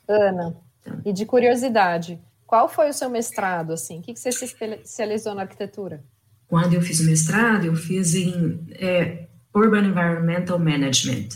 Ana, 0.07 0.55
então. 0.81 1.01
e 1.03 1.11
de 1.11 1.25
curiosidade, 1.25 2.21
qual 2.45 2.69
foi 2.69 2.89
o 2.89 2.93
seu 2.93 3.09
mestrado, 3.09 3.73
assim? 3.73 3.97
O 3.97 4.01
que, 4.03 4.13
que 4.13 4.19
você 4.19 4.31
se 4.31 4.45
especializou 4.45 5.33
na 5.33 5.41
arquitetura? 5.41 6.03
Quando 6.47 6.75
eu 6.75 6.83
fiz 6.83 6.99
o 6.99 7.05
mestrado, 7.05 7.65
eu 7.65 7.75
fiz 7.75 8.13
em 8.13 8.63
é, 8.73 9.25
Urban 9.55 9.87
Environmental 9.87 10.59
Management, 10.59 11.29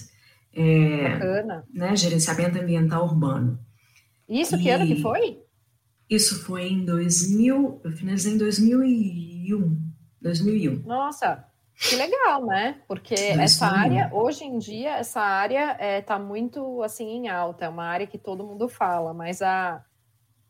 é, 0.53 1.09
Bacana. 1.09 1.65
Né, 1.73 1.95
gerenciamento 1.95 2.59
ambiental 2.59 3.05
urbano. 3.05 3.59
Isso, 4.29 4.57
que 4.57 4.67
e 4.67 4.69
ano 4.69 4.85
que 4.85 5.01
foi? 5.01 5.39
Isso 6.09 6.43
foi 6.43 6.67
em 6.67 6.85
2000, 6.85 7.81
eu 7.83 7.91
finalizei 7.91 8.33
em 8.33 8.37
2001. 8.37 9.93
2001. 10.21 10.83
Nossa, 10.85 11.45
que 11.75 11.95
legal, 11.95 12.45
né? 12.45 12.77
Porque 12.87 13.15
2001. 13.15 13.41
essa 13.41 13.67
área, 13.67 14.09
hoje 14.13 14.43
em 14.43 14.57
dia, 14.57 14.97
essa 14.97 15.21
área 15.21 15.71
está 15.71 15.83
é, 15.83 16.01
tá 16.01 16.19
muito 16.19 16.81
assim 16.83 17.09
em 17.09 17.29
alta, 17.29 17.65
é 17.65 17.69
uma 17.69 17.85
área 17.85 18.07
que 18.07 18.17
todo 18.17 18.45
mundo 18.45 18.69
fala, 18.69 19.13
mas 19.13 19.41
há, 19.41 19.83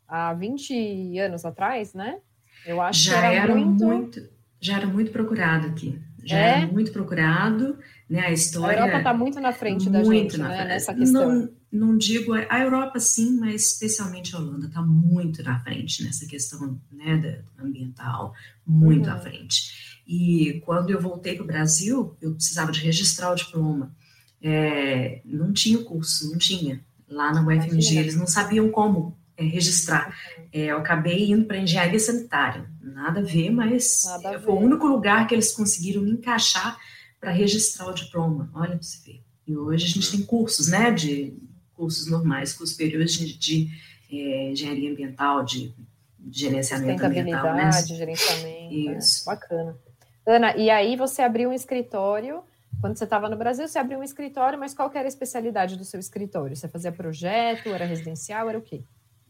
há 0.07 0.33
20 0.33 1.17
anos 1.19 1.45
atrás, 1.45 1.93
né? 1.93 2.19
Eu 2.65 2.81
acho 2.81 3.05
já 3.05 3.19
que 3.19 3.25
era, 3.25 3.35
era 3.35 3.55
muito... 3.55 3.85
muito... 3.85 4.33
Já 4.59 4.77
era 4.77 4.87
muito 4.87 5.11
procurado 5.11 5.67
aqui. 5.67 6.01
Já 6.23 6.37
é? 6.37 6.57
era 6.57 6.67
muito 6.67 6.91
procurado 6.91 7.77
né? 8.13 8.27
A 8.27 8.31
história. 8.31 8.77
A 8.77 8.79
Europa 8.81 8.97
está 8.97 9.13
muito 9.13 9.39
na 9.39 9.51
frente 9.51 9.89
da 9.89 10.03
gente, 10.03 10.37
né? 10.37 10.45
Frente. 10.45 10.67
Nessa 10.67 10.93
questão. 10.93 11.33
Não, 11.33 11.49
não 11.71 11.97
digo 11.97 12.33
a 12.33 12.59
Europa 12.59 12.99
sim, 12.99 13.39
mas 13.39 13.73
especialmente 13.73 14.35
a 14.35 14.39
Holanda 14.39 14.67
está 14.67 14.83
muito 14.83 15.41
na 15.41 15.59
frente 15.61 16.03
nessa 16.03 16.27
questão 16.27 16.79
né, 16.91 17.41
ambiental, 17.57 18.35
muito 18.65 19.09
uhum. 19.09 19.15
à 19.15 19.17
frente. 19.17 20.03
E 20.05 20.61
quando 20.63 20.91
eu 20.91 21.01
voltei 21.01 21.33
para 21.33 21.43
o 21.43 21.47
Brasil, 21.47 22.15
eu 22.21 22.35
precisava 22.35 22.71
de 22.71 22.81
registrar 22.81 23.31
o 23.31 23.35
diploma. 23.35 23.95
É, 24.39 25.21
não 25.25 25.51
tinha 25.51 25.79
curso, 25.79 26.29
não 26.29 26.37
tinha. 26.37 26.83
Lá 27.09 27.33
na 27.33 27.41
UFMG, 27.41 27.97
eles 27.97 28.15
não 28.15 28.27
sabiam 28.27 28.69
como 28.69 29.17
é, 29.37 29.43
registrar. 29.43 30.15
Uhum. 30.37 30.45
É, 30.53 30.65
eu 30.65 30.77
acabei 30.77 31.31
indo 31.31 31.45
para 31.45 31.57
engenharia 31.57 31.99
sanitária. 31.99 32.69
Nada 32.81 33.19
a 33.19 33.23
ver, 33.23 33.49
mas 33.49 34.03
Nada 34.05 34.39
foi 34.39 34.39
ver. 34.39 34.49
o 34.49 34.59
único 34.59 34.87
lugar 34.87 35.27
que 35.27 35.33
eles 35.33 35.51
conseguiram 35.51 36.01
me 36.01 36.11
encaixar 36.11 36.77
para 37.19 37.31
registrar 37.31 37.87
o 37.87 37.93
diploma. 37.93 38.51
Olha 38.53 38.71
para 38.71 38.81
você 38.81 38.99
ver. 39.05 39.23
E 39.47 39.57
hoje 39.57 39.85
a 39.85 39.89
gente 39.89 40.11
tem 40.11 40.25
cursos, 40.25 40.67
né, 40.67 40.91
de 40.91 41.33
cursos 41.73 42.07
normais, 42.07 42.53
cursos 42.53 42.75
superiores 42.75 43.13
de, 43.13 43.37
de 43.37 43.69
é, 44.11 44.51
engenharia 44.51 44.91
ambiental, 44.91 45.43
de, 45.43 45.73
de 46.19 46.39
gerenciamento 46.39 47.05
ambiental. 47.05 47.55
Né? 47.55 47.71
gerenciamento. 47.87 48.73
Isso. 48.73 49.29
É, 49.29 49.33
bacana. 49.33 49.77
Ana, 50.25 50.55
e 50.55 50.69
aí 50.69 50.95
você 50.95 51.21
abriu 51.21 51.49
um 51.49 51.53
escritório, 51.53 52.43
quando 52.79 52.97
você 52.97 53.03
estava 53.03 53.27
no 53.27 53.35
Brasil, 53.35 53.67
você 53.67 53.77
abriu 53.77 53.99
um 53.99 54.03
escritório, 54.03 54.57
mas 54.57 54.73
qual 54.73 54.89
era 54.93 55.05
a 55.05 55.07
especialidade 55.07 55.75
do 55.75 55.83
seu 55.83 55.99
escritório? 55.99 56.55
Você 56.55 56.67
fazia 56.67 56.91
projeto, 56.91 57.69
era 57.69 57.85
residencial, 57.85 58.49
era 58.49 58.57
o 58.57 58.61
quê? 58.61 58.83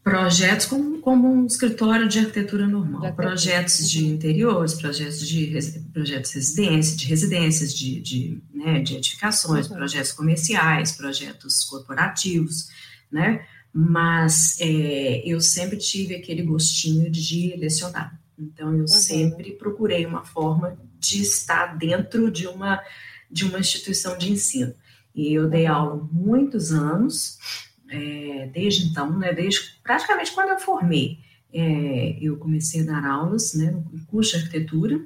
Projetos 0.04 0.66
como, 0.66 1.00
como 1.00 1.32
um 1.32 1.46
escritório 1.46 2.06
de 2.06 2.18
arquitetura 2.18 2.66
normal, 2.66 3.14
projetos 3.14 3.90
de 3.90 4.04
interiores, 4.04 4.74
projetos 4.74 5.26
de 5.26 5.80
projetos 5.94 6.30
de 6.30 6.36
residência, 6.36 6.96
de 6.98 7.06
residências, 7.06 7.74
de, 7.74 8.00
de, 8.02 8.42
né, 8.52 8.80
de 8.80 8.96
edificações, 8.96 9.66
uhum. 9.66 9.76
projetos 9.76 10.12
comerciais, 10.12 10.92
projetos 10.92 11.64
corporativos, 11.64 12.68
né? 13.10 13.46
Mas 13.72 14.60
é, 14.60 15.22
eu 15.24 15.40
sempre 15.40 15.78
tive 15.78 16.14
aquele 16.14 16.42
gostinho 16.42 17.10
de 17.10 17.56
lecionar. 17.56 18.20
Então 18.38 18.74
eu 18.74 18.80
uhum. 18.80 18.86
sempre 18.86 19.52
procurei 19.52 20.04
uma 20.04 20.22
forma 20.22 20.76
de 21.00 21.22
estar 21.22 21.78
dentro 21.78 22.30
de 22.30 22.46
uma 22.46 22.78
de 23.30 23.46
uma 23.46 23.58
instituição 23.58 24.18
de 24.18 24.30
ensino. 24.30 24.74
E 25.14 25.32
eu 25.32 25.48
dei 25.48 25.64
uhum. 25.64 25.74
aula 25.74 26.08
muitos 26.12 26.72
anos 26.72 27.38
é, 27.88 28.50
desde 28.52 28.86
então, 28.86 29.18
né, 29.18 29.32
desde 29.32 29.78
praticamente 29.82 30.32
quando 30.32 30.50
eu 30.50 30.58
formei, 30.58 31.18
é, 31.52 32.18
eu 32.20 32.36
comecei 32.36 32.82
a 32.82 32.84
dar 32.84 33.06
aulas 33.06 33.54
né, 33.54 33.70
no 33.70 34.04
curso 34.06 34.32
de 34.32 34.44
arquitetura. 34.44 35.00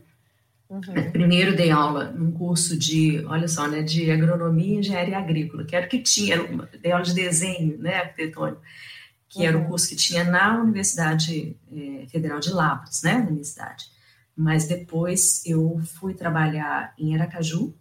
Uhum. 0.68 1.10
Primeiro 1.12 1.56
dei 1.56 1.70
aula 1.70 2.10
num 2.10 2.30
curso 2.30 2.78
de, 2.78 3.24
olha 3.26 3.48
só, 3.48 3.66
né, 3.66 3.82
de 3.82 4.10
agronomia 4.10 4.74
e 4.74 4.78
engenharia 4.78 5.18
agrícola, 5.18 5.64
que 5.64 5.74
era 5.74 5.86
o 5.86 5.88
que 5.88 5.98
tinha, 5.98 6.36
dei 6.80 6.92
aula 6.92 7.04
de 7.04 7.14
desenho 7.14 7.78
né, 7.78 7.96
arquitetônico, 7.96 8.60
que 9.28 9.40
uhum. 9.40 9.44
era 9.46 9.58
o 9.58 9.60
uhum. 9.60 9.66
curso 9.68 9.88
que 9.88 9.96
tinha 9.96 10.24
na 10.24 10.60
Universidade 10.60 11.56
é, 11.72 12.06
Federal 12.08 12.38
de 12.38 12.50
Lavras, 12.50 13.02
né, 13.02 13.18
na 13.18 13.30
minha 13.30 13.44
cidade. 13.44 13.86
Mas 14.36 14.68
depois 14.68 15.42
eu 15.44 15.80
fui 15.98 16.14
trabalhar 16.14 16.94
em 16.98 17.14
Aracaju, 17.14 17.74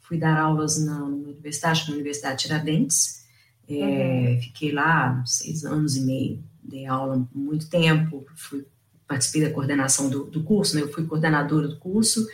fui 0.00 0.18
dar 0.18 0.38
aulas 0.38 0.82
na 0.84 1.02
Universidade, 1.02 1.88
na 1.88 1.94
Universidade 1.94 2.42
Tiradentes, 2.42 3.23
é, 3.68 4.34
uhum. 4.34 4.42
Fiquei 4.42 4.72
lá 4.72 5.22
seis 5.24 5.64
anos 5.64 5.96
e 5.96 6.02
meio, 6.02 6.44
dei 6.62 6.86
aula 6.86 7.26
muito 7.34 7.68
tempo, 7.68 8.26
fui, 8.36 8.66
participei 9.06 9.42
da 9.42 9.50
coordenação 9.50 10.08
do, 10.08 10.24
do 10.24 10.42
curso, 10.42 10.76
né? 10.76 10.82
eu 10.82 10.92
fui 10.92 11.06
coordenadora 11.06 11.68
do 11.68 11.78
curso 11.78 12.26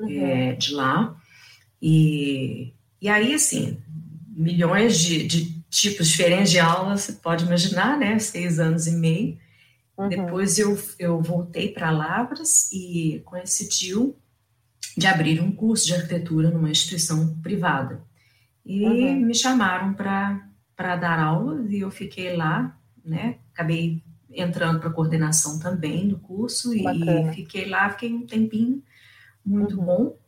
uhum. 0.00 0.26
é, 0.26 0.52
de 0.54 0.72
lá. 0.72 1.16
E, 1.80 2.72
e 3.00 3.08
aí, 3.08 3.34
assim, 3.34 3.78
milhões 4.28 4.98
de, 4.98 5.26
de 5.26 5.62
tipos 5.70 6.08
diferentes 6.08 6.50
de 6.50 6.58
aulas, 6.58 7.02
você 7.02 7.12
pode 7.12 7.44
imaginar, 7.44 7.98
né? 7.98 8.18
Seis 8.18 8.58
anos 8.58 8.86
e 8.86 8.92
meio. 8.92 9.38
Uhum. 9.96 10.08
Depois 10.08 10.58
eu, 10.58 10.78
eu 10.98 11.20
voltei 11.20 11.68
para 11.68 11.90
Lavras 11.90 12.70
e 12.72 13.22
coincidiu 13.24 14.16
de 14.96 15.06
abrir 15.06 15.40
um 15.40 15.52
curso 15.52 15.86
de 15.86 15.94
arquitetura 15.94 16.50
numa 16.50 16.70
instituição 16.70 17.36
privada. 17.42 18.02
E 18.64 18.84
uhum. 18.84 19.20
me 19.20 19.34
chamaram 19.34 19.92
para 19.92 20.48
para 20.76 20.96
dar 20.96 21.18
aulas 21.18 21.70
e 21.70 21.80
eu 21.80 21.90
fiquei 21.90 22.36
lá, 22.36 22.76
né? 23.04 23.38
Acabei 23.52 24.02
entrando 24.30 24.80
para 24.80 24.90
coordenação 24.90 25.58
também 25.58 26.08
do 26.08 26.18
curso 26.18 26.74
e, 26.74 26.84
e, 26.84 27.34
fiquei 27.34 27.68
lá, 27.68 27.90
fiquei 27.90 28.12
um 28.12 28.26
tempinho 28.26 28.82
muito 29.44 29.78
uhum. 29.78 29.84
bom 29.84 30.18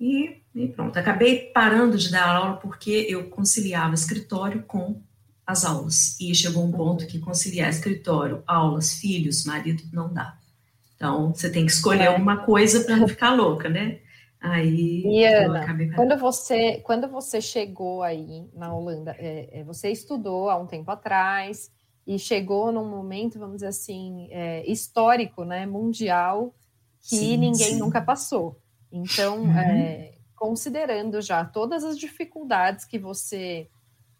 e, 0.00 0.38
e, 0.54 0.68
pronto. 0.68 0.98
Acabei 0.98 1.50
parando 1.52 1.98
de 1.98 2.10
dar 2.10 2.28
aula 2.28 2.56
porque 2.56 3.06
eu 3.08 3.28
conciliava 3.28 3.94
escritório 3.94 4.62
com 4.62 5.00
as 5.46 5.64
aulas 5.64 6.18
e 6.20 6.34
chegou 6.34 6.64
um 6.64 6.72
ponto 6.72 7.06
que 7.06 7.18
conciliar 7.18 7.68
escritório, 7.68 8.42
aulas, 8.46 8.94
filhos, 8.94 9.44
marido 9.44 9.82
não 9.92 10.12
dá. 10.12 10.38
Então 10.96 11.34
você 11.34 11.50
tem 11.50 11.66
que 11.66 11.72
escolher 11.72 12.04
é. 12.04 12.10
uma 12.10 12.38
coisa 12.38 12.84
para 12.84 12.96
não 12.96 13.08
ficar 13.08 13.34
louca, 13.34 13.68
né? 13.68 13.98
Aí 14.40 15.02
e 15.04 15.24
Ana, 15.24 15.66
quando 15.94 16.16
você 16.16 16.78
quando 16.78 17.08
você 17.08 17.42
chegou 17.42 18.02
aí 18.02 18.48
na 18.54 18.74
Holanda, 18.74 19.14
é, 19.18 19.60
é, 19.60 19.64
você 19.64 19.90
estudou 19.90 20.48
há 20.48 20.56
um 20.56 20.66
tempo 20.66 20.90
atrás 20.90 21.70
e 22.06 22.18
chegou 22.18 22.72
num 22.72 22.88
momento, 22.88 23.38
vamos 23.38 23.56
dizer 23.56 23.68
assim, 23.68 24.28
é, 24.30 24.64
histórico, 24.70 25.44
né, 25.44 25.66
mundial, 25.66 26.54
que 27.00 27.16
sim, 27.16 27.36
ninguém 27.36 27.74
sim. 27.74 27.78
nunca 27.78 28.00
passou. 28.00 28.58
Então, 28.90 29.42
uhum. 29.42 29.58
É, 29.58 30.14
considerando 30.34 31.20
já 31.20 31.44
todas 31.44 31.84
as 31.84 31.98
dificuldades 31.98 32.86
que 32.86 32.98
você 32.98 33.68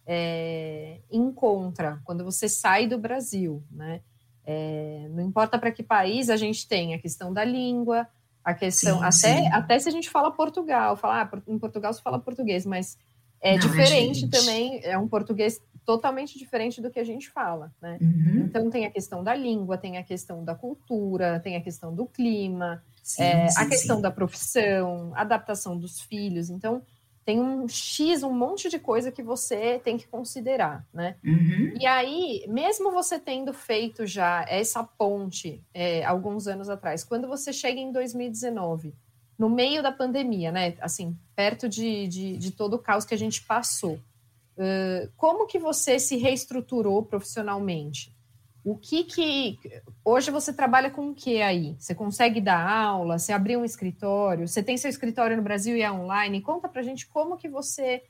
é, 0.07 1.01
encontra 1.11 1.99
quando 2.05 2.25
você 2.25 2.47
sai 2.47 2.87
do 2.87 2.99
Brasil, 2.99 3.65
né? 3.71 4.03
É, 4.45 5.09
não 5.11 5.23
importa 5.23 5.59
para 5.59 5.73
que 5.73 5.83
país 5.83 6.29
a 6.29 6.37
gente 6.37 6.69
tem 6.69 6.95
a 6.95 6.99
questão 6.99 7.33
da 7.33 7.45
língua, 7.45 8.07
a 8.51 8.55
questão, 8.55 8.99
sim, 8.99 9.05
até, 9.05 9.43
sim. 9.43 9.49
até 9.53 9.79
se 9.79 9.89
a 9.89 9.93
gente 9.93 10.11
fala 10.11 10.31
Portugal, 10.31 10.97
falar 10.97 11.31
ah, 11.33 11.43
em 11.49 11.59
Portugal 11.59 11.93
se 11.93 12.03
fala 12.03 12.19
português, 12.19 12.67
mas 12.67 12.99
é 13.41 13.57
Não, 13.57 13.57
é 13.57 13.61
diferente 13.61 14.29
também, 14.29 14.81
é 14.85 14.99
um 14.99 15.09
português 15.09 15.61
totalmente 15.85 16.39
diferente 16.39 16.81
do 16.81 16.91
que 16.91 17.01
a 17.01 17.05
gente 17.05 17.31
fala, 17.31 17.73
né? 17.81 17.99
Uhum. 18.01 18.45
Então 18.45 18.71
tem 18.71 18.85
a 18.85 18.91
questão 18.91 19.25
da 19.25 19.35
língua, 19.35 19.79
tem 19.79 19.99
a 19.99 20.03
questão 20.03 20.45
da 20.45 20.55
cultura, 20.55 21.41
tem 21.41 21.57
a 21.57 21.61
questão 21.61 21.95
do 21.95 22.07
clima, 22.07 22.83
sim, 23.03 23.23
é, 23.23 23.49
a 23.57 23.67
questão 23.67 24.01
da 24.01 24.11
profissão, 24.11 25.13
adaptação 25.15 25.77
dos 25.77 26.01
filhos. 26.01 26.51
Então, 26.51 26.83
tem 27.25 27.41
um 27.41 27.69
X, 27.69 28.23
um 28.23 28.33
monte 28.33 28.69
de 28.69 28.79
coisa 28.79 29.13
que 29.13 29.23
você 29.23 29.79
tem 29.79 29.97
que 29.97 30.09
considerar, 30.09 30.87
né? 30.93 31.17
Uhum. 31.25 31.75
E 31.79 31.87
aí, 31.87 32.45
mesmo 32.49 32.91
você 32.91 33.19
tendo 33.19 33.53
feito 33.53 34.07
já 34.07 34.45
essa 34.49 34.83
ponte 34.83 35.63
é, 35.73 36.05
alguns 36.05 36.47
anos 36.47 36.69
atrás, 36.69 37.05
quando 37.05 37.29
você 37.29 37.53
chega 37.53 37.79
em 37.79 37.93
2019, 37.93 38.95
no 39.39 39.49
meio 39.49 39.83
da 39.83 39.91
pandemia, 39.91 40.53
né? 40.53 40.75
Assim, 40.81 41.17
perto 41.35 41.69
de, 41.69 42.07
de, 42.09 42.37
de 42.37 42.51
todo 42.51 42.75
o 42.75 42.79
caos 42.79 43.05
que 43.05 43.15
a 43.15 43.19
gente 43.19 43.43
passou, 43.43 43.95
uh, 43.95 45.11
como 45.17 45.47
que 45.47 45.59
você 45.59 45.99
se 45.99 46.17
reestruturou 46.17 47.03
profissionalmente? 47.03 48.15
O 48.63 48.77
que 48.77 49.05
que 49.05 49.59
hoje 50.05 50.31
você 50.31 50.53
trabalha 50.53 50.91
com 50.91 51.11
o 51.11 51.15
que 51.15 51.41
aí? 51.41 51.77
Você 51.79 51.95
consegue 51.95 52.41
dar 52.41 52.69
aula? 52.69 53.19
Você 53.19 53.33
abriu 53.33 53.61
um 53.61 53.65
escritório? 53.65 54.47
Você 54.47 54.63
tem 54.63 54.77
seu 54.77 54.91
escritório 54.91 55.37
no 55.37 55.43
Brasil 55.43 55.77
e 55.77 55.83
é 55.83 55.91
online? 55.91 56.43
Conta 56.43 56.69
para 56.69 56.83
gente 56.83 57.07
como 57.07 57.39
que 57.39 57.49
você 57.49 58.03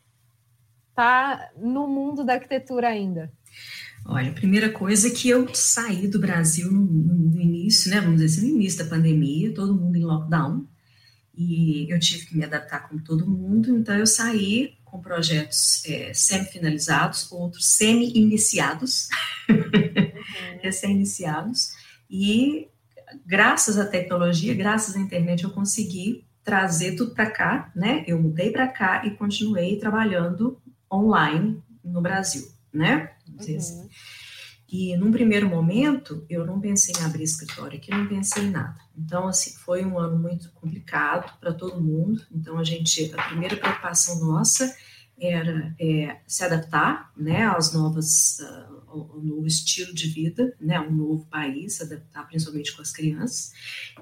tá 0.94 1.50
no 1.56 1.86
mundo 1.86 2.24
da 2.24 2.34
arquitetura 2.34 2.88
ainda. 2.88 3.32
Olha, 4.04 4.30
a 4.30 4.34
primeira 4.34 4.70
coisa 4.70 5.08
é 5.08 5.10
que 5.10 5.28
eu 5.28 5.54
saí 5.54 6.08
do 6.08 6.18
Brasil 6.18 6.70
no, 6.70 6.84
no 6.84 7.40
início, 7.40 7.90
né? 7.90 8.00
Vamos 8.00 8.20
dizer 8.20 8.38
assim, 8.38 8.50
no 8.50 8.56
início 8.56 8.82
da 8.82 8.90
pandemia, 8.90 9.54
todo 9.54 9.74
mundo 9.74 9.96
em 9.96 10.04
lockdown, 10.04 10.66
e 11.34 11.86
eu 11.90 11.98
tive 11.98 12.26
que 12.26 12.36
me 12.36 12.44
adaptar 12.44 12.88
com 12.88 12.98
todo 12.98 13.26
mundo, 13.26 13.76
então 13.76 13.96
eu 13.96 14.06
saí 14.06 14.74
com 14.84 15.00
projetos 15.00 15.84
é, 15.86 16.12
semi-finalizados, 16.12 17.30
outros 17.30 17.66
semi-iniciados. 17.66 19.08
recém-iniciados, 20.62 21.72
e 22.08 22.68
graças 23.26 23.78
à 23.78 23.86
tecnologia, 23.86 24.54
graças 24.54 24.96
à 24.96 25.00
internet, 25.00 25.44
eu 25.44 25.50
consegui 25.50 26.24
trazer 26.42 26.96
tudo 26.96 27.14
para 27.14 27.30
cá, 27.30 27.70
né? 27.74 28.04
Eu 28.06 28.20
mudei 28.20 28.50
para 28.50 28.66
cá 28.66 29.04
e 29.04 29.10
continuei 29.12 29.76
trabalhando 29.76 30.60
online 30.92 31.62
no 31.84 32.00
Brasil, 32.00 32.48
né? 32.72 33.12
Uhum. 33.28 33.56
Assim. 33.56 33.88
E 34.72 34.96
num 34.96 35.10
primeiro 35.10 35.48
momento, 35.48 36.24
eu 36.30 36.46
não 36.46 36.60
pensei 36.60 36.94
em 36.96 37.04
abrir 37.04 37.24
escritório 37.24 37.76
aqui, 37.76 37.90
não 37.90 38.06
pensei 38.06 38.44
em 38.44 38.50
nada. 38.50 38.78
Então, 38.96 39.26
assim, 39.26 39.56
foi 39.58 39.84
um 39.84 39.98
ano 39.98 40.16
muito 40.16 40.52
complicado 40.52 41.36
para 41.40 41.52
todo 41.52 41.82
mundo. 41.82 42.22
Então, 42.30 42.56
a 42.56 42.62
gente, 42.62 43.12
a 43.16 43.22
primeira 43.24 43.56
preocupação 43.56 44.20
nossa 44.20 44.72
era 45.20 45.74
é, 45.78 46.16
se 46.26 46.42
adaptar, 46.44 47.12
né, 47.16 47.44
às 47.46 47.74
novas, 47.74 48.38
uh, 48.40 48.82
ao, 48.88 49.20
novo 49.22 49.46
estilo 49.46 49.94
de 49.94 50.08
vida, 50.08 50.54
né, 50.60 50.80
um 50.80 50.90
novo 50.90 51.26
país, 51.26 51.74
se 51.74 51.82
adaptar 51.82 52.26
principalmente 52.26 52.74
com 52.74 52.82
as 52.82 52.90
crianças. 52.90 53.52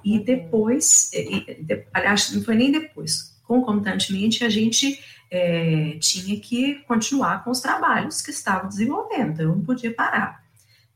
E 0.04 0.18
uhum. 0.18 0.24
depois, 0.24 1.10
e, 1.12 1.62
de, 1.62 1.86
aliás, 1.92 2.32
não 2.32 2.42
foi 2.42 2.54
nem 2.54 2.70
depois, 2.70 3.36
concomitantemente, 3.42 4.44
a 4.44 4.48
gente 4.48 5.02
é, 5.30 5.98
tinha 6.00 6.38
que 6.38 6.76
continuar 6.86 7.42
com 7.42 7.50
os 7.50 7.60
trabalhos 7.60 8.22
que 8.22 8.30
estavam 8.30 8.68
desenvolvendo. 8.68 9.40
Eu 9.40 9.56
não 9.56 9.62
podia 9.62 9.92
parar. 9.92 10.44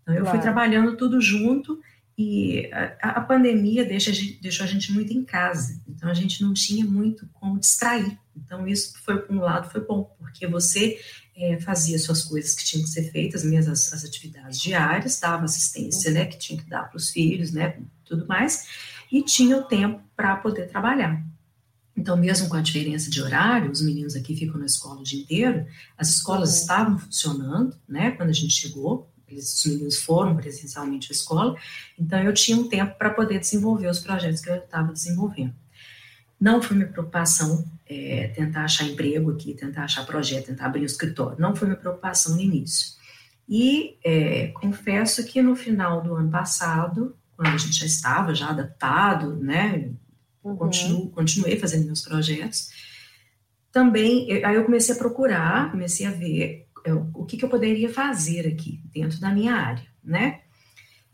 Então, 0.03 0.15
eu 0.15 0.23
claro. 0.23 0.37
fui 0.37 0.43
trabalhando 0.43 0.97
tudo 0.97 1.21
junto 1.21 1.81
e 2.17 2.71
a, 2.73 3.11
a 3.11 3.21
pandemia 3.21 3.85
deixa, 3.85 4.13
deixou 4.41 4.65
a 4.65 4.69
gente 4.69 4.93
muito 4.93 5.13
em 5.13 5.25
casa, 5.25 5.81
então 5.89 6.11
a 6.11 6.15
gente 6.15 6.43
não 6.43 6.53
tinha 6.53 6.85
muito 6.85 7.29
como 7.33 7.59
distrair. 7.59 8.19
Então, 8.53 8.69
isso 8.69 8.93
foi, 9.03 9.19
por 9.19 9.35
um 9.35 9.41
lado, 9.41 9.71
foi 9.71 9.81
bom, 9.81 10.15
porque 10.19 10.47
você 10.47 11.01
é, 11.35 11.59
fazia 11.59 11.99
suas 11.99 12.23
coisas 12.23 12.55
que 12.55 12.63
tinham 12.63 12.85
que 12.85 12.91
ser 12.91 13.11
feitas, 13.11 13.43
mesmo 13.43 13.73
as, 13.73 13.91
as 13.95 14.05
atividades 14.05 14.61
diárias, 14.61 15.19
dava 15.19 15.47
assistência, 15.47 16.11
né, 16.11 16.27
que 16.27 16.37
tinha 16.37 16.61
que 16.63 16.69
dar 16.69 16.83
para 16.83 16.99
os 16.99 17.09
filhos, 17.09 17.51
né, 17.51 17.79
tudo 18.05 18.27
mais, 18.27 18.67
e 19.11 19.23
tinha 19.23 19.57
o 19.57 19.63
tempo 19.63 20.03
para 20.15 20.37
poder 20.37 20.69
trabalhar. 20.69 21.25
Então, 21.97 22.15
mesmo 22.15 22.51
com 22.51 22.57
a 22.57 22.61
diferença 22.61 23.09
de 23.09 23.23
horário, 23.23 23.71
os 23.71 23.81
meninos 23.81 24.15
aqui 24.15 24.37
ficam 24.37 24.61
na 24.61 24.67
escola 24.67 25.01
o 25.01 25.05
dia 25.05 25.23
inteiro, 25.23 25.67
as 25.97 26.11
escolas 26.11 26.51
uhum. 26.51 26.61
estavam 26.61 26.99
funcionando, 26.99 27.75
né, 27.89 28.11
quando 28.11 28.29
a 28.29 28.35
gente 28.35 28.53
chegou, 28.53 29.11
eles, 29.27 29.65
os 29.65 29.65
meninos 29.65 29.97
foram 29.97 30.37
presencialmente 30.37 31.11
à 31.11 31.15
escola, 31.15 31.57
então 31.99 32.21
eu 32.21 32.35
tinha 32.35 32.59
um 32.59 32.69
tempo 32.69 32.99
para 32.99 33.09
poder 33.09 33.39
desenvolver 33.39 33.89
os 33.89 33.99
projetos 33.99 34.43
que 34.43 34.51
eu 34.51 34.57
estava 34.57 34.93
desenvolvendo. 34.93 35.55
Não 36.43 36.61
foi 36.61 36.77
minha 36.77 36.89
preocupação 36.89 37.65
é, 37.87 38.33
tentar 38.35 38.65
achar 38.65 38.85
emprego 38.85 39.31
aqui, 39.31 39.55
tentar 39.55 39.85
achar 39.85 40.05
projeto, 40.05 40.47
tentar 40.47 40.67
abrir 40.67 40.81
um 40.81 40.87
escritório, 40.87 41.39
não 41.39 41.55
foi 41.55 41.69
minha 41.69 41.79
preocupação 41.79 42.35
no 42.35 42.41
início. 42.41 42.95
E 43.49 43.97
é, 44.05 44.49
confesso 44.49 45.25
que 45.25 45.41
no 45.41 45.55
final 45.55 46.03
do 46.03 46.17
ano 46.17 46.29
passado, 46.29 47.17
quando 47.37 47.55
a 47.55 47.57
gente 47.57 47.79
já 47.79 47.87
estava 47.87 48.35
já 48.35 48.49
adaptado, 48.49 49.37
né, 49.37 49.93
uhum. 50.43 50.57
continuo, 50.57 51.11
continuei 51.11 51.61
fazendo 51.61 51.87
meus 51.87 52.03
projetos, 52.03 52.71
também, 53.71 54.45
aí 54.45 54.57
eu 54.57 54.65
comecei 54.65 54.97
a 54.97 54.99
procurar, 54.99 55.71
comecei 55.71 56.07
a 56.07 56.11
ver 56.11 56.67
eu, 56.85 57.09
o 57.15 57.25
que, 57.25 57.37
que 57.37 57.45
eu 57.45 57.49
poderia 57.49 57.89
fazer 57.89 58.49
aqui 58.49 58.83
dentro 58.93 59.21
da 59.21 59.31
minha 59.31 59.55
área, 59.55 59.87
né? 60.03 60.41